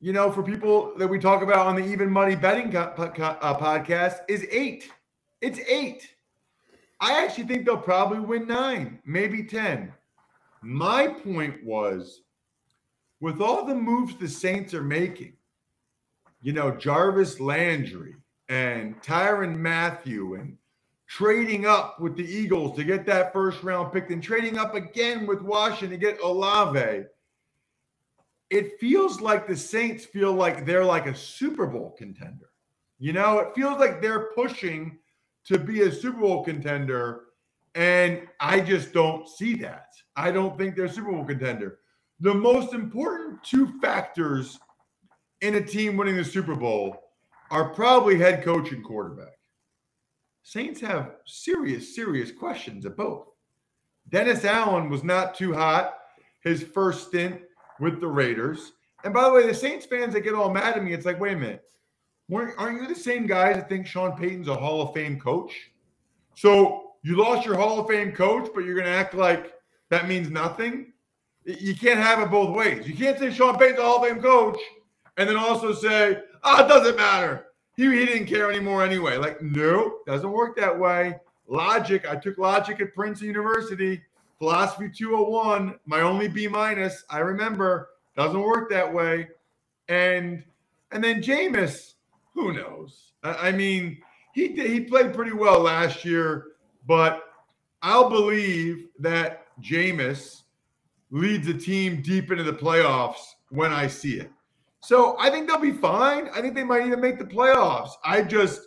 you 0.00 0.12
know, 0.12 0.30
for 0.30 0.42
people 0.42 0.92
that 0.98 1.08
we 1.08 1.18
talk 1.18 1.42
about 1.42 1.66
on 1.66 1.76
the 1.76 1.84
Even 1.84 2.10
Money 2.10 2.36
Betting 2.36 2.70
co- 2.70 2.92
co- 2.96 3.24
uh, 3.24 3.58
podcast, 3.58 4.18
is 4.28 4.46
eight. 4.50 4.90
It's 5.40 5.58
eight. 5.68 6.08
I 7.00 7.24
actually 7.24 7.44
think 7.44 7.66
they'll 7.66 7.76
probably 7.76 8.20
win 8.20 8.46
nine, 8.46 9.00
maybe 9.04 9.42
10. 9.44 9.92
My 10.66 11.06
point 11.06 11.64
was 11.64 12.22
with 13.20 13.40
all 13.40 13.64
the 13.64 13.74
moves 13.74 14.16
the 14.16 14.28
Saints 14.28 14.74
are 14.74 14.82
making, 14.82 15.34
you 16.42 16.52
know, 16.52 16.72
Jarvis 16.72 17.38
Landry 17.38 18.16
and 18.48 19.00
Tyrann 19.00 19.56
Mathieu 19.56 20.34
and 20.34 20.58
trading 21.06 21.66
up 21.66 22.00
with 22.00 22.16
the 22.16 22.24
Eagles 22.24 22.76
to 22.76 22.84
get 22.84 23.06
that 23.06 23.32
first 23.32 23.62
round 23.62 23.92
pick 23.92 24.10
and 24.10 24.20
trading 24.20 24.58
up 24.58 24.74
again 24.74 25.24
with 25.24 25.40
Washington 25.40 25.90
to 25.90 25.96
get 25.96 26.20
Olave. 26.20 27.04
It 28.50 28.80
feels 28.80 29.20
like 29.20 29.46
the 29.46 29.56
Saints 29.56 30.04
feel 30.04 30.32
like 30.32 30.66
they're 30.66 30.84
like 30.84 31.06
a 31.06 31.14
Super 31.14 31.66
Bowl 31.66 31.94
contender. 31.96 32.50
You 32.98 33.12
know, 33.12 33.38
it 33.38 33.54
feels 33.54 33.78
like 33.78 34.02
they're 34.02 34.32
pushing 34.34 34.98
to 35.44 35.60
be 35.60 35.82
a 35.82 35.92
Super 35.92 36.18
Bowl 36.18 36.44
contender. 36.44 37.25
And 37.76 38.22
I 38.40 38.60
just 38.60 38.92
don't 38.94 39.28
see 39.28 39.54
that. 39.56 39.88
I 40.16 40.32
don't 40.32 40.56
think 40.56 40.74
they're 40.74 40.86
a 40.86 40.90
Super 40.92 41.12
Bowl 41.12 41.26
contender. 41.26 41.78
The 42.20 42.32
most 42.32 42.72
important 42.72 43.44
two 43.44 43.78
factors 43.80 44.58
in 45.42 45.56
a 45.56 45.60
team 45.60 45.98
winning 45.98 46.16
the 46.16 46.24
Super 46.24 46.54
Bowl 46.54 46.96
are 47.50 47.74
probably 47.74 48.18
head 48.18 48.42
coach 48.42 48.72
and 48.72 48.82
quarterback. 48.82 49.34
Saints 50.42 50.80
have 50.80 51.16
serious, 51.26 51.94
serious 51.94 52.32
questions 52.32 52.86
at 52.86 52.96
both. 52.96 53.26
Dennis 54.08 54.44
Allen 54.46 54.88
was 54.88 55.04
not 55.04 55.34
too 55.34 55.52
hot 55.52 55.94
his 56.42 56.62
first 56.62 57.08
stint 57.08 57.42
with 57.78 58.00
the 58.00 58.08
Raiders. 58.08 58.72
And 59.04 59.12
by 59.12 59.24
the 59.24 59.32
way, 59.32 59.46
the 59.46 59.54
Saints 59.54 59.84
fans 59.84 60.14
that 60.14 60.20
get 60.20 60.34
all 60.34 60.50
mad 60.50 60.76
at 60.76 60.82
me, 60.82 60.94
it's 60.94 61.04
like, 61.04 61.20
wait 61.20 61.34
a 61.34 61.36
minute. 61.36 61.64
Aren't 62.32 62.80
you 62.80 62.88
the 62.88 62.94
same 62.94 63.26
guys 63.26 63.56
that 63.56 63.68
think 63.68 63.86
Sean 63.86 64.16
Payton's 64.16 64.48
a 64.48 64.54
Hall 64.54 64.80
of 64.80 64.94
Fame 64.94 65.20
coach? 65.20 65.52
So 66.36 66.85
you 67.06 67.16
lost 67.16 67.46
your 67.46 67.56
Hall 67.56 67.78
of 67.78 67.88
Fame 67.88 68.12
coach, 68.12 68.50
but 68.54 68.64
you're 68.64 68.74
going 68.74 68.86
to 68.86 68.92
act 68.92 69.14
like 69.14 69.52
that 69.90 70.08
means 70.08 70.30
nothing? 70.30 70.92
You 71.44 71.76
can't 71.76 72.00
have 72.00 72.20
it 72.20 72.30
both 72.30 72.54
ways. 72.54 72.88
You 72.88 72.94
can't 72.94 73.18
say 73.18 73.30
Sean 73.30 73.56
Payton's 73.56 73.78
a 73.78 73.82
Hall 73.82 74.02
of 74.02 74.08
Fame 74.08 74.20
coach 74.20 74.58
and 75.16 75.28
then 75.28 75.36
also 75.36 75.72
say, 75.72 76.18
oh, 76.42 76.64
it 76.64 76.68
doesn't 76.68 76.96
matter. 76.96 77.46
He, 77.76 77.84
he 77.84 78.06
didn't 78.06 78.26
care 78.26 78.50
anymore 78.50 78.82
anyway. 78.82 79.16
Like, 79.16 79.40
no, 79.42 79.98
doesn't 80.06 80.30
work 80.30 80.56
that 80.56 80.76
way. 80.76 81.16
Logic, 81.46 82.08
I 82.08 82.16
took 82.16 82.38
logic 82.38 82.80
at 82.80 82.94
Princeton 82.94 83.28
University, 83.28 84.02
philosophy 84.38 84.90
201, 84.90 85.78
my 85.86 86.00
only 86.00 86.26
B 86.26 86.48
minus. 86.48 87.04
I 87.08 87.18
remember, 87.18 87.90
doesn't 88.16 88.40
work 88.40 88.68
that 88.70 88.92
way. 88.92 89.28
And 89.88 90.42
and 90.90 91.04
then 91.04 91.22
Jameis, 91.22 91.94
who 92.34 92.52
knows? 92.52 93.12
I, 93.22 93.48
I 93.48 93.52
mean, 93.52 93.98
he 94.34 94.48
he 94.48 94.80
played 94.80 95.14
pretty 95.14 95.32
well 95.32 95.60
last 95.60 96.04
year, 96.04 96.46
but 96.86 97.22
I'll 97.82 98.10
believe 98.10 98.88
that 98.98 99.46
Jameis 99.60 100.42
leads 101.10 101.48
a 101.48 101.54
team 101.54 102.02
deep 102.02 102.30
into 102.30 102.44
the 102.44 102.52
playoffs 102.52 103.22
when 103.50 103.72
I 103.72 103.86
see 103.86 104.14
it. 104.14 104.30
So 104.80 105.16
I 105.18 105.30
think 105.30 105.48
they'll 105.48 105.58
be 105.58 105.72
fine. 105.72 106.28
I 106.34 106.40
think 106.40 106.54
they 106.54 106.64
might 106.64 106.86
even 106.86 107.00
make 107.00 107.18
the 107.18 107.24
playoffs. 107.24 107.90
I 108.04 108.22
just, 108.22 108.60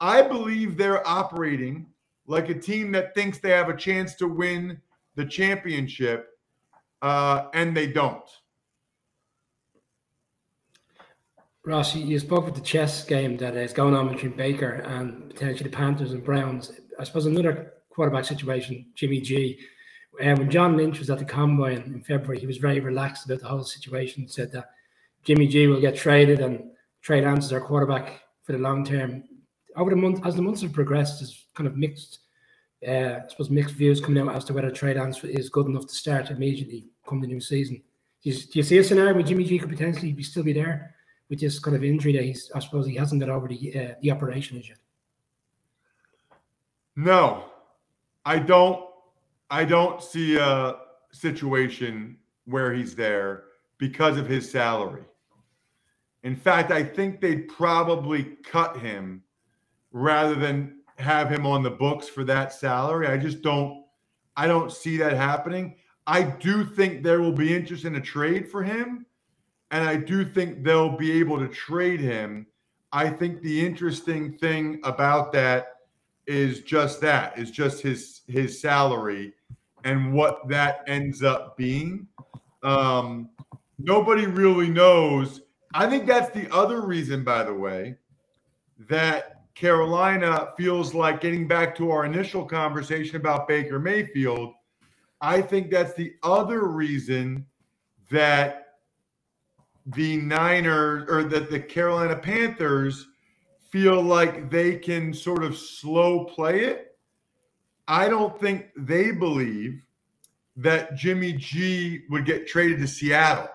I 0.00 0.22
believe 0.22 0.76
they're 0.76 1.06
operating 1.06 1.86
like 2.26 2.48
a 2.50 2.54
team 2.54 2.92
that 2.92 3.14
thinks 3.14 3.38
they 3.38 3.50
have 3.50 3.68
a 3.68 3.76
chance 3.76 4.14
to 4.16 4.28
win 4.28 4.80
the 5.14 5.24
championship, 5.24 6.28
uh, 7.02 7.46
and 7.54 7.76
they 7.76 7.86
don't. 7.86 8.22
Ross, 11.64 11.94
you 11.94 12.18
spoke 12.18 12.46
with 12.46 12.54
the 12.54 12.62
chess 12.62 13.04
game 13.04 13.36
that 13.38 13.54
is 13.56 13.72
going 13.72 13.94
on 13.94 14.08
between 14.08 14.32
Baker 14.32 14.70
and 14.70 15.28
potentially 15.28 15.68
the 15.68 15.76
Panthers 15.76 16.12
and 16.12 16.24
Browns. 16.24 16.70
I 16.98 17.04
suppose 17.04 17.26
another 17.26 17.74
quarterback 17.90 18.24
situation, 18.24 18.86
Jimmy 18.94 19.20
G. 19.20 19.58
Uh, 20.20 20.34
when 20.34 20.50
John 20.50 20.76
Lynch 20.76 20.98
was 20.98 21.10
at 21.10 21.18
the 21.18 21.24
combine 21.24 21.82
in 21.82 22.02
February, 22.02 22.40
he 22.40 22.46
was 22.46 22.58
very 22.58 22.80
relaxed 22.80 23.24
about 23.24 23.40
the 23.40 23.48
whole 23.48 23.62
situation. 23.62 24.28
Said 24.28 24.52
that 24.52 24.70
Jimmy 25.24 25.46
G 25.46 25.66
will 25.66 25.80
get 25.80 25.96
traded 25.96 26.40
and 26.40 26.70
Trey 27.02 27.20
Lance 27.22 27.46
is 27.46 27.52
our 27.52 27.60
quarterback 27.60 28.22
for 28.42 28.52
the 28.52 28.58
long 28.58 28.84
term. 28.84 29.24
Over 29.76 29.90
the 29.90 29.96
month, 29.96 30.26
as 30.26 30.34
the 30.34 30.42
months 30.42 30.62
have 30.62 30.72
progressed, 30.72 31.20
there's 31.20 31.46
kind 31.54 31.68
of 31.68 31.76
mixed, 31.76 32.20
uh, 32.86 32.90
I 32.90 33.28
suppose, 33.28 33.50
mixed 33.50 33.76
views 33.76 34.00
coming 34.00 34.26
out 34.26 34.34
as 34.34 34.44
to 34.46 34.52
whether 34.52 34.70
Trey 34.70 34.94
Lance 34.94 35.22
is 35.22 35.50
good 35.50 35.66
enough 35.66 35.86
to 35.86 35.94
start 35.94 36.30
immediately 36.30 36.86
come 37.06 37.20
the 37.20 37.26
new 37.26 37.40
season. 37.40 37.82
Do 38.22 38.30
you, 38.30 38.36
do 38.36 38.58
you 38.58 38.62
see 38.64 38.78
a 38.78 38.84
scenario 38.84 39.14
where 39.14 39.22
Jimmy 39.22 39.44
G 39.44 39.58
could 39.58 39.68
potentially 39.68 40.12
be, 40.12 40.24
still 40.24 40.42
be 40.42 40.52
there 40.52 40.94
with 41.30 41.40
this 41.40 41.60
kind 41.60 41.76
of 41.76 41.84
injury 41.84 42.12
that 42.14 42.24
he's, 42.24 42.50
I 42.54 42.58
suppose, 42.58 42.86
he 42.86 42.96
hasn't 42.96 43.20
got 43.20 43.30
over 43.30 43.46
the 43.46 43.78
uh, 43.78 43.94
the 44.00 44.10
operation 44.10 44.58
as 44.58 44.68
yet? 44.68 44.78
No, 46.98 47.44
I 48.24 48.40
don't. 48.40 48.84
I 49.50 49.64
don't 49.64 50.02
see 50.02 50.36
a 50.36 50.74
situation 51.12 52.16
where 52.44 52.74
he's 52.74 52.96
there 52.96 53.44
because 53.78 54.18
of 54.18 54.26
his 54.26 54.50
salary. 54.50 55.04
In 56.24 56.34
fact, 56.34 56.72
I 56.72 56.82
think 56.82 57.20
they'd 57.20 57.46
probably 57.46 58.24
cut 58.42 58.78
him 58.78 59.22
rather 59.92 60.34
than 60.34 60.80
have 60.96 61.30
him 61.30 61.46
on 61.46 61.62
the 61.62 61.70
books 61.70 62.08
for 62.08 62.24
that 62.24 62.52
salary. 62.52 63.06
I 63.06 63.16
just 63.16 63.42
don't 63.42 63.84
I 64.36 64.48
don't 64.48 64.72
see 64.72 64.96
that 64.96 65.12
happening. 65.12 65.76
I 66.08 66.24
do 66.24 66.64
think 66.64 67.04
there 67.04 67.20
will 67.20 67.32
be 67.32 67.54
interest 67.54 67.84
in 67.84 67.94
a 67.94 68.00
trade 68.00 68.48
for 68.48 68.64
him 68.64 69.06
and 69.70 69.88
I 69.88 69.94
do 69.94 70.24
think 70.24 70.64
they'll 70.64 70.96
be 70.96 71.12
able 71.12 71.38
to 71.38 71.46
trade 71.46 72.00
him. 72.00 72.48
I 72.90 73.08
think 73.08 73.40
the 73.40 73.64
interesting 73.64 74.36
thing 74.36 74.80
about 74.82 75.30
that 75.34 75.77
is 76.28 76.60
just 76.60 77.00
that 77.00 77.36
is 77.38 77.50
just 77.50 77.80
his 77.80 78.20
his 78.28 78.60
salary 78.60 79.32
and 79.84 80.12
what 80.12 80.46
that 80.48 80.84
ends 80.86 81.22
up 81.22 81.56
being. 81.56 82.06
Um, 82.62 83.30
nobody 83.78 84.26
really 84.26 84.68
knows. 84.68 85.40
I 85.72 85.88
think 85.88 86.06
that's 86.06 86.30
the 86.30 86.52
other 86.54 86.82
reason, 86.82 87.24
by 87.24 87.44
the 87.44 87.54
way, 87.54 87.96
that 88.88 89.42
Carolina 89.54 90.52
feels 90.56 90.94
like 90.94 91.20
getting 91.20 91.48
back 91.48 91.74
to 91.76 91.90
our 91.90 92.04
initial 92.04 92.44
conversation 92.44 93.16
about 93.16 93.48
Baker 93.48 93.78
Mayfield. 93.78 94.52
I 95.20 95.40
think 95.40 95.70
that's 95.70 95.94
the 95.94 96.14
other 96.22 96.68
reason 96.68 97.46
that 98.10 98.74
the 99.86 100.18
Niners 100.18 101.08
or 101.08 101.24
that 101.24 101.50
the 101.50 101.60
Carolina 101.60 102.16
Panthers 102.16 103.07
feel 103.70 104.02
like 104.02 104.50
they 104.50 104.76
can 104.76 105.12
sort 105.12 105.44
of 105.44 105.56
slow 105.56 106.24
play 106.24 106.60
it. 106.64 106.96
I 107.86 108.08
don't 108.08 108.38
think 108.38 108.66
they 108.76 109.10
believe 109.10 109.82
that 110.56 110.96
Jimmy 110.96 111.32
G 111.32 112.02
would 112.10 112.24
get 112.24 112.46
traded 112.46 112.80
to 112.80 112.88
Seattle. 112.88 113.48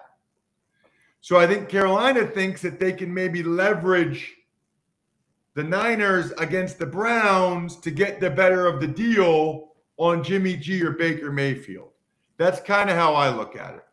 So 1.22 1.38
I 1.38 1.48
think 1.48 1.70
Carolina 1.70 2.26
thinks 2.26 2.62
that 2.62 2.80
they 2.80 2.94
can 2.94 3.14
maybe 3.14 3.44
leverage 3.44 4.34
the 5.54 5.64
Niners 5.64 6.32
against 6.38 6.80
the 6.80 6.86
Browns 6.86 7.78
to 7.78 7.92
get 7.92 8.20
the 8.20 8.30
better 8.30 8.66
of 8.66 8.82
the 8.82 8.88
deal 8.88 9.74
on 9.98 10.24
Jimmy 10.24 10.58
G 10.58 10.82
or 10.84 10.92
Baker 10.92 11.32
Mayfield. 11.32 11.90
That's 12.38 12.60
kind 12.60 12.90
of 12.90 12.96
how 12.96 13.14
I 13.14 13.30
look 13.30 13.56
at 13.56 13.76
it. 13.76 13.86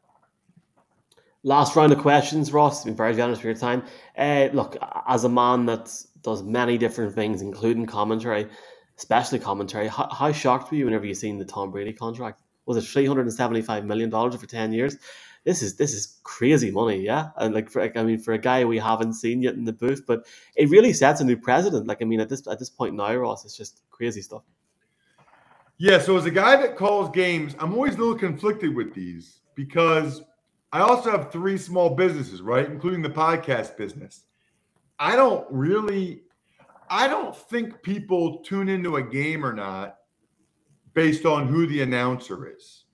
Last 1.43 1.75
round 1.75 1.93
of 1.93 1.99
questions, 1.99 2.53
Ross. 2.53 2.85
Been 2.85 2.95
very 2.95 3.15
generous 3.15 3.41
for 3.41 3.47
your 3.47 3.57
time. 3.57 3.83
Uh, 4.17 4.49
look, 4.53 4.77
as 5.09 5.25
a 5.25 5.29
man 5.29 5.65
that 5.67 5.91
does 6.21 6.43
many 6.43 6.77
different 6.77 7.15
things, 7.15 7.41
including 7.41 7.87
commentary, 7.87 8.47
especially 8.99 9.39
commentary, 9.39 9.89
how, 9.89 10.07
how 10.13 10.33
shocked 10.33 10.71
were 10.71 10.77
you 10.77 10.85
whenever 10.85 11.07
you 11.07 11.15
seen 11.15 11.39
the 11.39 11.45
Tom 11.47 11.71
Brady 11.71 11.95
contract? 11.95 12.43
Was 12.67 12.77
it 12.77 12.83
three 12.83 13.07
hundred 13.07 13.23
and 13.23 13.33
seventy-five 13.33 13.87
million 13.87 14.11
dollars 14.11 14.37
for 14.37 14.47
ten 14.47 14.71
years? 14.71 14.99
This 15.45 15.63
is 15.63 15.77
this 15.77 15.95
is 15.95 16.21
crazy 16.25 16.71
money, 16.71 17.01
yeah. 17.01 17.31
And 17.37 17.55
like, 17.55 17.71
for, 17.71 17.81
I 17.81 18.03
mean, 18.03 18.19
for 18.19 18.35
a 18.35 18.39
guy 18.39 18.63
we 18.67 18.79
haven't 18.79 19.15
seen 19.15 19.43
yet 19.43 19.55
in 19.55 19.65
the 19.65 19.73
booth, 19.73 20.05
but 20.07 20.27
it 20.57 20.69
really 20.69 20.93
sets 20.93 21.23
a 21.23 21.25
new 21.25 21.39
precedent. 21.39 21.87
Like, 21.87 22.03
I 22.03 22.05
mean, 22.05 22.21
at 22.21 22.29
this 22.29 22.47
at 22.47 22.59
this 22.59 22.69
point 22.69 22.95
now, 22.95 23.15
Ross, 23.15 23.47
it's 23.47 23.57
just 23.57 23.81
crazy 23.91 24.21
stuff. 24.21 24.43
Yeah. 25.79 25.99
So 25.99 26.19
as 26.19 26.27
a 26.27 26.31
guy 26.31 26.57
that 26.57 26.77
calls 26.77 27.09
games, 27.09 27.57
I'm 27.59 27.73
always 27.73 27.95
a 27.95 27.99
little 27.99 28.19
conflicted 28.19 28.77
with 28.77 28.93
these 28.93 29.41
because 29.55 30.23
I 30.73 30.81
also 30.81 31.11
have 31.11 31.33
three 31.33 31.59
small 31.59 31.91
businesses, 31.91 32.43
right? 32.43 32.67
Including 32.67 33.03
the 33.03 33.11
podcast 33.11 33.77
business. 33.77 34.25
I 34.99 35.17
don't 35.17 35.47
really, 35.51 36.23
I 36.89 37.09
don't 37.09 37.35
think 37.35 37.83
people 37.83 38.39
tune 38.39 38.69
into 38.69 38.97
a 38.97 39.03
game 39.03 39.45
or 39.45 39.53
not 39.53 39.97
based 40.95 41.25
on 41.25 41.49
who 41.49 41.67
the 41.67 41.83
announcer 41.83 42.55
is. 42.55 42.85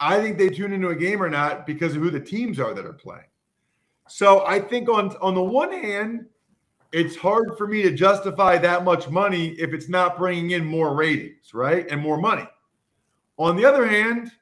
I 0.00 0.20
think 0.20 0.38
they 0.38 0.48
tune 0.48 0.72
into 0.72 0.88
a 0.88 0.96
game 0.96 1.22
or 1.22 1.28
not 1.28 1.66
because 1.66 1.94
of 1.94 2.02
who 2.02 2.10
the 2.10 2.20
teams 2.20 2.58
are 2.58 2.72
that 2.72 2.86
are 2.86 2.92
playing. 2.94 3.24
So 4.08 4.44
I 4.46 4.58
think 4.58 4.88
on 4.88 5.14
on 5.20 5.34
the 5.34 5.42
one 5.42 5.70
hand, 5.70 6.26
it's 6.92 7.14
hard 7.14 7.56
for 7.56 7.68
me 7.68 7.82
to 7.82 7.92
justify 7.92 8.58
that 8.58 8.82
much 8.82 9.08
money 9.08 9.50
if 9.50 9.72
it's 9.72 9.88
not 9.88 10.16
bringing 10.16 10.50
in 10.52 10.64
more 10.64 10.94
ratings, 10.96 11.54
right? 11.54 11.86
And 11.88 12.00
more 12.00 12.16
money. 12.16 12.48
On 13.38 13.56
the 13.56 13.64
other 13.64 13.86
hand, 13.86 14.32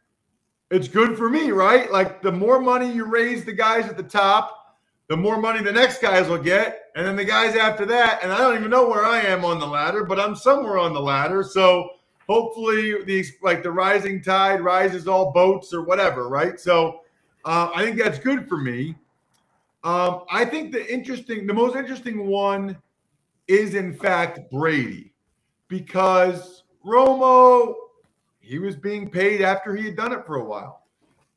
it's 0.71 0.89
good 0.89 1.17
for 1.17 1.31
me, 1.31 1.51
right? 1.51 1.91
Like 1.91 2.23
the 2.23 2.33
more 2.33 2.61
money 2.61 2.93
you 2.93 3.07
raise 3.07 3.45
the 3.45 3.53
guys 3.53 3.87
at 3.87 3.97
the 3.97 4.03
top, 4.03 4.77
the 5.09 5.17
more 5.17 5.41
money 5.41 5.63
the 5.63 5.73
next 5.73 6.03
guys 6.03 6.29
will 6.29 6.39
get, 6.39 6.91
and 6.95 7.07
then 7.07 7.17
the 7.17 7.25
guys 7.25 7.57
after 7.57 7.87
that. 7.87 8.23
And 8.23 8.31
I 8.31 8.39
don't 8.39 8.57
even 8.57 8.71
know 8.71 8.89
where 8.89 9.05
I 9.05 9.21
am 9.21 9.45
on 9.45 9.59
the 9.59 9.67
ladder, 9.67 10.05
but 10.05 10.21
I'm 10.21 10.37
somewhere 10.37 10.79
on 10.79 10.93
the 10.93 11.01
ladder. 11.01 11.43
So 11.43 11.91
hopefully, 12.29 13.03
these 13.05 13.33
like 13.43 13.63
the 13.63 13.73
rising 13.73 14.23
tide 14.23 14.61
rises 14.61 15.09
all 15.09 15.33
boats 15.33 15.73
or 15.73 15.83
whatever, 15.83 16.29
right? 16.29 16.61
So 16.61 17.01
uh, 17.45 17.71
I 17.75 17.85
think 17.85 17.97
that's 17.99 18.19
good 18.19 18.49
for 18.49 18.59
me. 18.59 18.95
Um, 19.85 20.25
I 20.31 20.45
think 20.45 20.73
the 20.73 20.93
interesting, 20.93 21.47
the 21.47 21.55
most 21.55 21.77
interesting 21.77 22.27
one 22.27 22.77
is 23.47 23.75
in 23.75 23.95
fact 23.95 24.51
Brady, 24.51 25.13
because 25.69 26.65
Romo, 26.85 27.75
he 28.49 28.59
was 28.59 28.77
being 28.77 29.11
paid 29.11 29.43
after 29.43 29.77
he 29.77 29.85
had 29.85 29.97
done 29.97 30.13
it 30.13 30.25
for 30.25 30.37
a 30.37 30.45
while. 30.45 30.87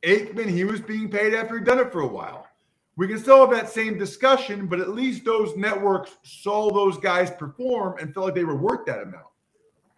Aikman, 0.02 0.50
he 0.50 0.63
was 0.63 0.80
being 0.80 1.10
paid 1.10 1.34
after 1.34 1.58
he'd 1.58 1.65
done 1.65 1.80
it 1.80 1.91
for 1.91 2.02
a 2.02 2.08
while. 2.08 2.47
We 2.95 3.06
can 3.06 3.19
still 3.19 3.41
have 3.41 3.52
that 3.52 3.69
same 3.69 3.97
discussion, 3.97 4.65
but 4.65 4.80
at 4.80 4.89
least 4.89 5.26
those 5.26 5.58
networks 5.58 6.15
saw 6.24 6.71
those 6.71 6.97
guys 6.97 7.30
perform 7.30 7.97
and 8.00 8.13
felt 8.13 8.28
like 8.28 8.36
they 8.36 8.45
were 8.45 8.56
worth 8.56 8.86
that 8.86 9.02
amount. 9.02 9.26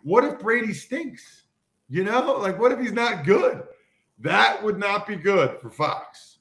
What 0.02 0.24
if 0.24 0.40
Brady 0.40 0.74
stinks? 0.74 1.44
You 1.88 2.04
know, 2.04 2.34
like 2.40 2.60
what 2.60 2.72
if 2.72 2.80
he's 2.80 2.94
not 2.94 3.26
good? 3.26 3.62
That 4.18 4.64
would 4.64 4.80
not 4.80 5.06
be 5.06 5.16
good 5.16 5.60
for 5.62 5.70
Fox 5.70 6.40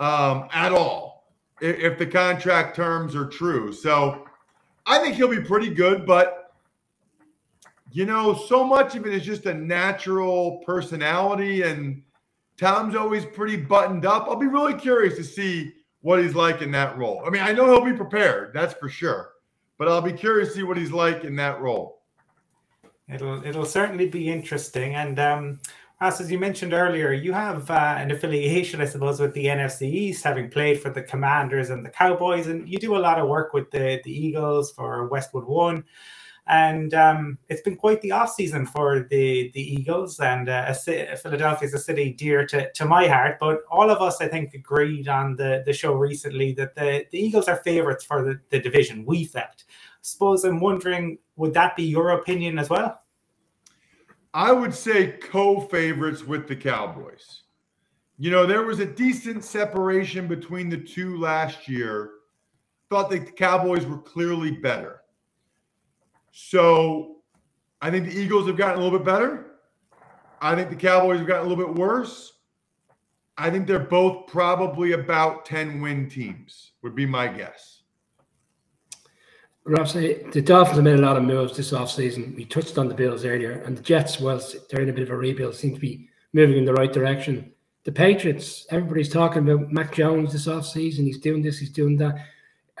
um, 0.00 0.48
at 0.52 0.72
all 0.72 1.32
if 1.60 1.96
the 1.96 2.06
contract 2.06 2.74
terms 2.74 3.14
are 3.14 3.26
true. 3.26 3.72
So 3.72 4.26
I 4.84 4.98
think 4.98 5.14
he'll 5.14 5.28
be 5.28 5.42
pretty 5.42 5.70
good, 5.70 6.06
but 6.06 6.37
you 7.90 8.04
know, 8.04 8.34
so 8.34 8.64
much 8.64 8.94
of 8.94 9.06
it 9.06 9.14
is 9.14 9.24
just 9.24 9.46
a 9.46 9.54
natural 9.54 10.58
personality, 10.66 11.62
and 11.62 12.02
Tom's 12.58 12.94
always 12.94 13.24
pretty 13.24 13.56
buttoned 13.56 14.04
up. 14.04 14.26
I'll 14.28 14.36
be 14.36 14.46
really 14.46 14.74
curious 14.74 15.16
to 15.16 15.24
see 15.24 15.72
what 16.00 16.22
he's 16.22 16.34
like 16.34 16.60
in 16.62 16.70
that 16.72 16.98
role. 16.98 17.22
I 17.26 17.30
mean, 17.30 17.42
I 17.42 17.52
know 17.52 17.66
he'll 17.66 17.84
be 17.84 17.96
prepared, 17.96 18.52
that's 18.52 18.74
for 18.74 18.88
sure, 18.88 19.32
but 19.78 19.88
I'll 19.88 20.02
be 20.02 20.12
curious 20.12 20.50
to 20.50 20.54
see 20.56 20.62
what 20.62 20.76
he's 20.76 20.92
like 20.92 21.24
in 21.24 21.36
that 21.36 21.60
role. 21.60 22.02
It'll 23.08 23.42
it'll 23.44 23.64
certainly 23.64 24.06
be 24.06 24.30
interesting, 24.30 24.94
and 24.94 25.18
um, 25.18 25.60
as 26.00 26.30
you 26.30 26.38
mentioned 26.38 26.74
earlier, 26.74 27.12
you 27.12 27.32
have 27.32 27.70
uh, 27.70 27.96
an 27.98 28.10
affiliation, 28.10 28.80
I 28.80 28.84
suppose, 28.84 29.18
with 29.18 29.34
the 29.34 29.46
NFC 29.46 29.82
East, 29.82 30.22
having 30.22 30.50
played 30.50 30.80
for 30.80 30.90
the 30.90 31.02
Commanders 31.02 31.70
and 31.70 31.84
the 31.84 31.88
Cowboys, 31.88 32.46
and 32.46 32.68
you 32.68 32.78
do 32.78 32.96
a 32.96 32.98
lot 32.98 33.18
of 33.18 33.28
work 33.28 33.52
with 33.52 33.70
the, 33.70 34.00
the 34.04 34.12
Eagles 34.12 34.72
for 34.72 35.08
Westwood 35.08 35.44
One. 35.44 35.84
And 36.48 36.94
um, 36.94 37.38
it's 37.50 37.60
been 37.60 37.76
quite 37.76 38.00
the 38.00 38.12
off 38.12 38.32
season 38.32 38.64
for 38.64 39.06
the, 39.10 39.50
the 39.52 39.60
Eagles, 39.60 40.18
and 40.18 40.48
uh, 40.48 40.72
Philadelphia 40.72 41.68
is 41.68 41.74
a 41.74 41.78
city 41.78 42.14
dear 42.14 42.46
to, 42.46 42.72
to 42.72 42.86
my 42.86 43.06
heart. 43.06 43.36
But 43.38 43.60
all 43.70 43.90
of 43.90 44.00
us, 44.00 44.22
I 44.22 44.28
think, 44.28 44.54
agreed 44.54 45.08
on 45.08 45.36
the, 45.36 45.62
the 45.66 45.74
show 45.74 45.92
recently 45.92 46.52
that 46.54 46.74
the, 46.74 47.04
the 47.12 47.18
Eagles 47.18 47.48
are 47.48 47.56
favourites 47.56 48.02
for 48.02 48.24
the, 48.24 48.40
the 48.48 48.60
division. 48.60 49.04
We 49.04 49.24
felt. 49.24 49.64
I 49.64 50.00
suppose 50.00 50.44
I'm 50.44 50.58
wondering, 50.58 51.18
would 51.36 51.52
that 51.52 51.76
be 51.76 51.82
your 51.82 52.10
opinion 52.12 52.58
as 52.58 52.70
well? 52.70 53.02
I 54.32 54.52
would 54.52 54.74
say 54.74 55.18
co 55.20 55.60
favorites 55.60 56.24
with 56.24 56.48
the 56.48 56.56
Cowboys. 56.56 57.42
You 58.16 58.30
know, 58.30 58.46
there 58.46 58.62
was 58.62 58.80
a 58.80 58.86
decent 58.86 59.44
separation 59.44 60.26
between 60.26 60.70
the 60.70 60.78
two 60.78 61.18
last 61.18 61.68
year. 61.68 62.12
Thought 62.88 63.10
the 63.10 63.20
Cowboys 63.20 63.84
were 63.84 63.98
clearly 63.98 64.50
better. 64.50 64.97
So 66.32 67.16
I 67.80 67.90
think 67.90 68.06
the 68.06 68.18
Eagles 68.18 68.46
have 68.46 68.56
gotten 68.56 68.80
a 68.80 68.82
little 68.82 68.98
bit 68.98 69.06
better. 69.06 69.46
I 70.40 70.54
think 70.54 70.70
the 70.70 70.76
Cowboys 70.76 71.18
have 71.18 71.26
gotten 71.26 71.46
a 71.46 71.48
little 71.48 71.64
bit 71.64 71.74
worse. 71.74 72.32
I 73.36 73.50
think 73.50 73.66
they're 73.66 73.78
both 73.78 74.26
probably 74.26 74.92
about 74.92 75.44
10 75.44 75.80
win 75.80 76.08
teams, 76.08 76.72
would 76.82 76.94
be 76.94 77.06
my 77.06 77.28
guess. 77.28 77.82
Rob, 79.64 79.86
the 79.88 80.42
Dolphins 80.42 80.76
have 80.76 80.84
made 80.84 80.98
a 80.98 81.02
lot 81.02 81.16
of 81.16 81.24
moves 81.24 81.56
this 81.56 81.72
offseason. 81.72 82.34
We 82.34 82.46
touched 82.46 82.78
on 82.78 82.88
the 82.88 82.94
Bills 82.94 83.24
earlier, 83.24 83.62
and 83.66 83.76
the 83.76 83.82
Jets, 83.82 84.18
well, 84.18 84.40
they're 84.70 84.80
in 84.80 84.88
a 84.88 84.92
bit 84.92 85.02
of 85.02 85.10
a 85.10 85.16
rebuild, 85.16 85.54
seem 85.54 85.74
to 85.74 85.80
be 85.80 86.08
moving 86.32 86.56
in 86.56 86.64
the 86.64 86.72
right 86.72 86.92
direction. 86.92 87.52
The 87.84 87.92
Patriots, 87.92 88.66
everybody's 88.70 89.12
talking 89.12 89.48
about 89.48 89.70
Mac 89.70 89.94
Jones 89.94 90.32
this 90.32 90.46
offseason. 90.46 91.04
He's 91.04 91.18
doing 91.18 91.42
this, 91.42 91.58
he's 91.58 91.70
doing 91.70 91.96
that. 91.98 92.16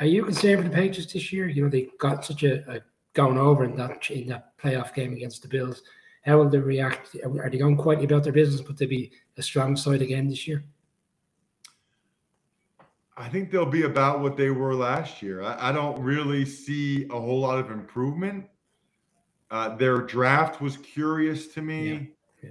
Are 0.00 0.06
you 0.06 0.24
concerned 0.24 0.62
for 0.62 0.68
the 0.68 0.74
Patriots 0.74 1.12
this 1.12 1.32
year? 1.32 1.46
You 1.46 1.64
know, 1.64 1.68
they 1.68 1.88
got 1.98 2.24
such 2.24 2.42
a, 2.42 2.68
a 2.70 2.80
going 3.14 3.38
over 3.38 3.64
in 3.64 3.76
that 3.76 4.10
in 4.10 4.28
that 4.28 4.56
playoff 4.58 4.94
game 4.94 5.12
against 5.12 5.42
the 5.42 5.48
Bills. 5.48 5.82
How 6.24 6.38
will 6.38 6.48
they 6.48 6.58
react? 6.58 7.16
Are 7.24 7.48
they 7.48 7.58
going 7.58 7.76
quietly 7.76 8.04
about 8.04 8.24
their 8.24 8.32
business, 8.32 8.60
but 8.60 8.76
they 8.76 8.86
be 8.86 9.12
a 9.36 9.42
strong 9.42 9.76
side 9.76 10.02
again 10.02 10.28
this 10.28 10.46
year? 10.46 10.64
I 13.16 13.28
think 13.28 13.50
they'll 13.50 13.66
be 13.66 13.82
about 13.82 14.20
what 14.20 14.36
they 14.36 14.50
were 14.50 14.74
last 14.74 15.22
year. 15.22 15.42
I, 15.42 15.70
I 15.70 15.72
don't 15.72 16.00
really 16.00 16.44
see 16.44 17.06
a 17.10 17.18
whole 17.18 17.40
lot 17.40 17.58
of 17.58 17.70
improvement. 17.70 18.46
Uh, 19.50 19.74
their 19.76 19.98
draft 19.98 20.60
was 20.60 20.76
curious 20.76 21.48
to 21.48 21.62
me. 21.62 22.12
Yeah. 22.42 22.50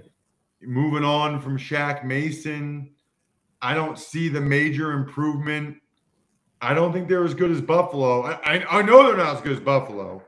Moving 0.60 1.04
on 1.04 1.40
from 1.40 1.56
Shaq 1.56 2.04
Mason, 2.04 2.90
I 3.62 3.74
don't 3.74 3.98
see 3.98 4.28
the 4.28 4.40
major 4.40 4.92
improvement. 4.92 5.78
I 6.60 6.74
don't 6.74 6.92
think 6.92 7.08
they're 7.08 7.24
as 7.24 7.34
good 7.34 7.50
as 7.50 7.60
Buffalo. 7.60 8.22
I, 8.22 8.32
I, 8.44 8.78
I 8.78 8.82
know 8.82 9.06
they're 9.06 9.16
not 9.16 9.36
as 9.36 9.42
good 9.42 9.52
as 9.52 9.60
Buffalo. 9.60 10.22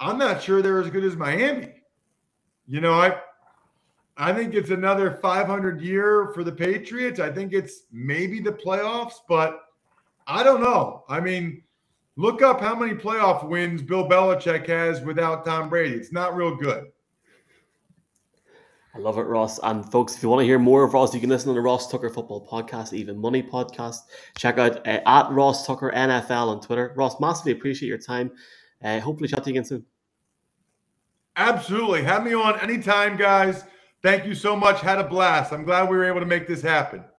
I'm 0.00 0.18
not 0.18 0.42
sure 0.42 0.62
they're 0.62 0.80
as 0.80 0.90
good 0.90 1.04
as 1.04 1.16
Miami. 1.16 1.72
You 2.66 2.80
know, 2.80 2.94
I 2.94 3.16
I 4.16 4.32
think 4.32 4.54
it's 4.54 4.70
another 4.70 5.18
500 5.22 5.80
year 5.80 6.32
for 6.34 6.42
the 6.42 6.52
Patriots. 6.52 7.20
I 7.20 7.30
think 7.30 7.52
it's 7.52 7.82
maybe 7.92 8.40
the 8.40 8.52
playoffs, 8.52 9.14
but 9.28 9.60
I 10.26 10.42
don't 10.42 10.62
know. 10.62 11.04
I 11.08 11.20
mean, 11.20 11.62
look 12.16 12.40
up 12.40 12.60
how 12.60 12.74
many 12.74 12.94
playoff 12.94 13.46
wins 13.46 13.82
Bill 13.82 14.08
Belichick 14.08 14.66
has 14.68 15.02
without 15.02 15.44
Tom 15.44 15.68
Brady. 15.68 15.94
It's 15.94 16.12
not 16.12 16.34
real 16.34 16.56
good. 16.56 16.86
I 18.94 18.98
love 18.98 19.18
it, 19.18 19.22
Ross. 19.24 19.60
And 19.62 19.84
folks, 19.92 20.16
if 20.16 20.22
you 20.22 20.30
want 20.30 20.40
to 20.40 20.46
hear 20.46 20.58
more 20.58 20.82
of 20.82 20.94
Ross, 20.94 21.12
you 21.12 21.20
can 21.20 21.28
listen 21.28 21.48
to 21.48 21.54
the 21.54 21.60
Ross 21.60 21.90
Tucker 21.90 22.08
Football 22.08 22.48
Podcast, 22.48 22.94
even 22.94 23.18
Money 23.18 23.42
Podcast. 23.42 23.98
Check 24.38 24.56
out 24.56 24.78
uh, 24.86 25.02
at 25.04 25.30
Ross 25.30 25.66
Tucker 25.66 25.92
NFL 25.94 26.48
on 26.48 26.62
Twitter. 26.62 26.94
Ross, 26.96 27.20
massively 27.20 27.52
appreciate 27.52 27.90
your 27.90 27.98
time. 27.98 28.32
Uh, 28.86 29.00
hopefully, 29.00 29.28
chat 29.28 29.42
to 29.42 29.50
you 29.50 29.54
again 29.54 29.64
soon. 29.64 29.84
Absolutely. 31.34 32.04
Have 32.04 32.22
me 32.22 32.34
on 32.34 32.60
anytime, 32.60 33.16
guys. 33.16 33.64
Thank 34.00 34.24
you 34.24 34.34
so 34.34 34.54
much. 34.54 34.80
Had 34.80 35.00
a 35.00 35.04
blast. 35.04 35.52
I'm 35.52 35.64
glad 35.64 35.90
we 35.90 35.96
were 35.96 36.04
able 36.04 36.20
to 36.20 36.26
make 36.26 36.46
this 36.46 36.62
happen. 36.62 37.04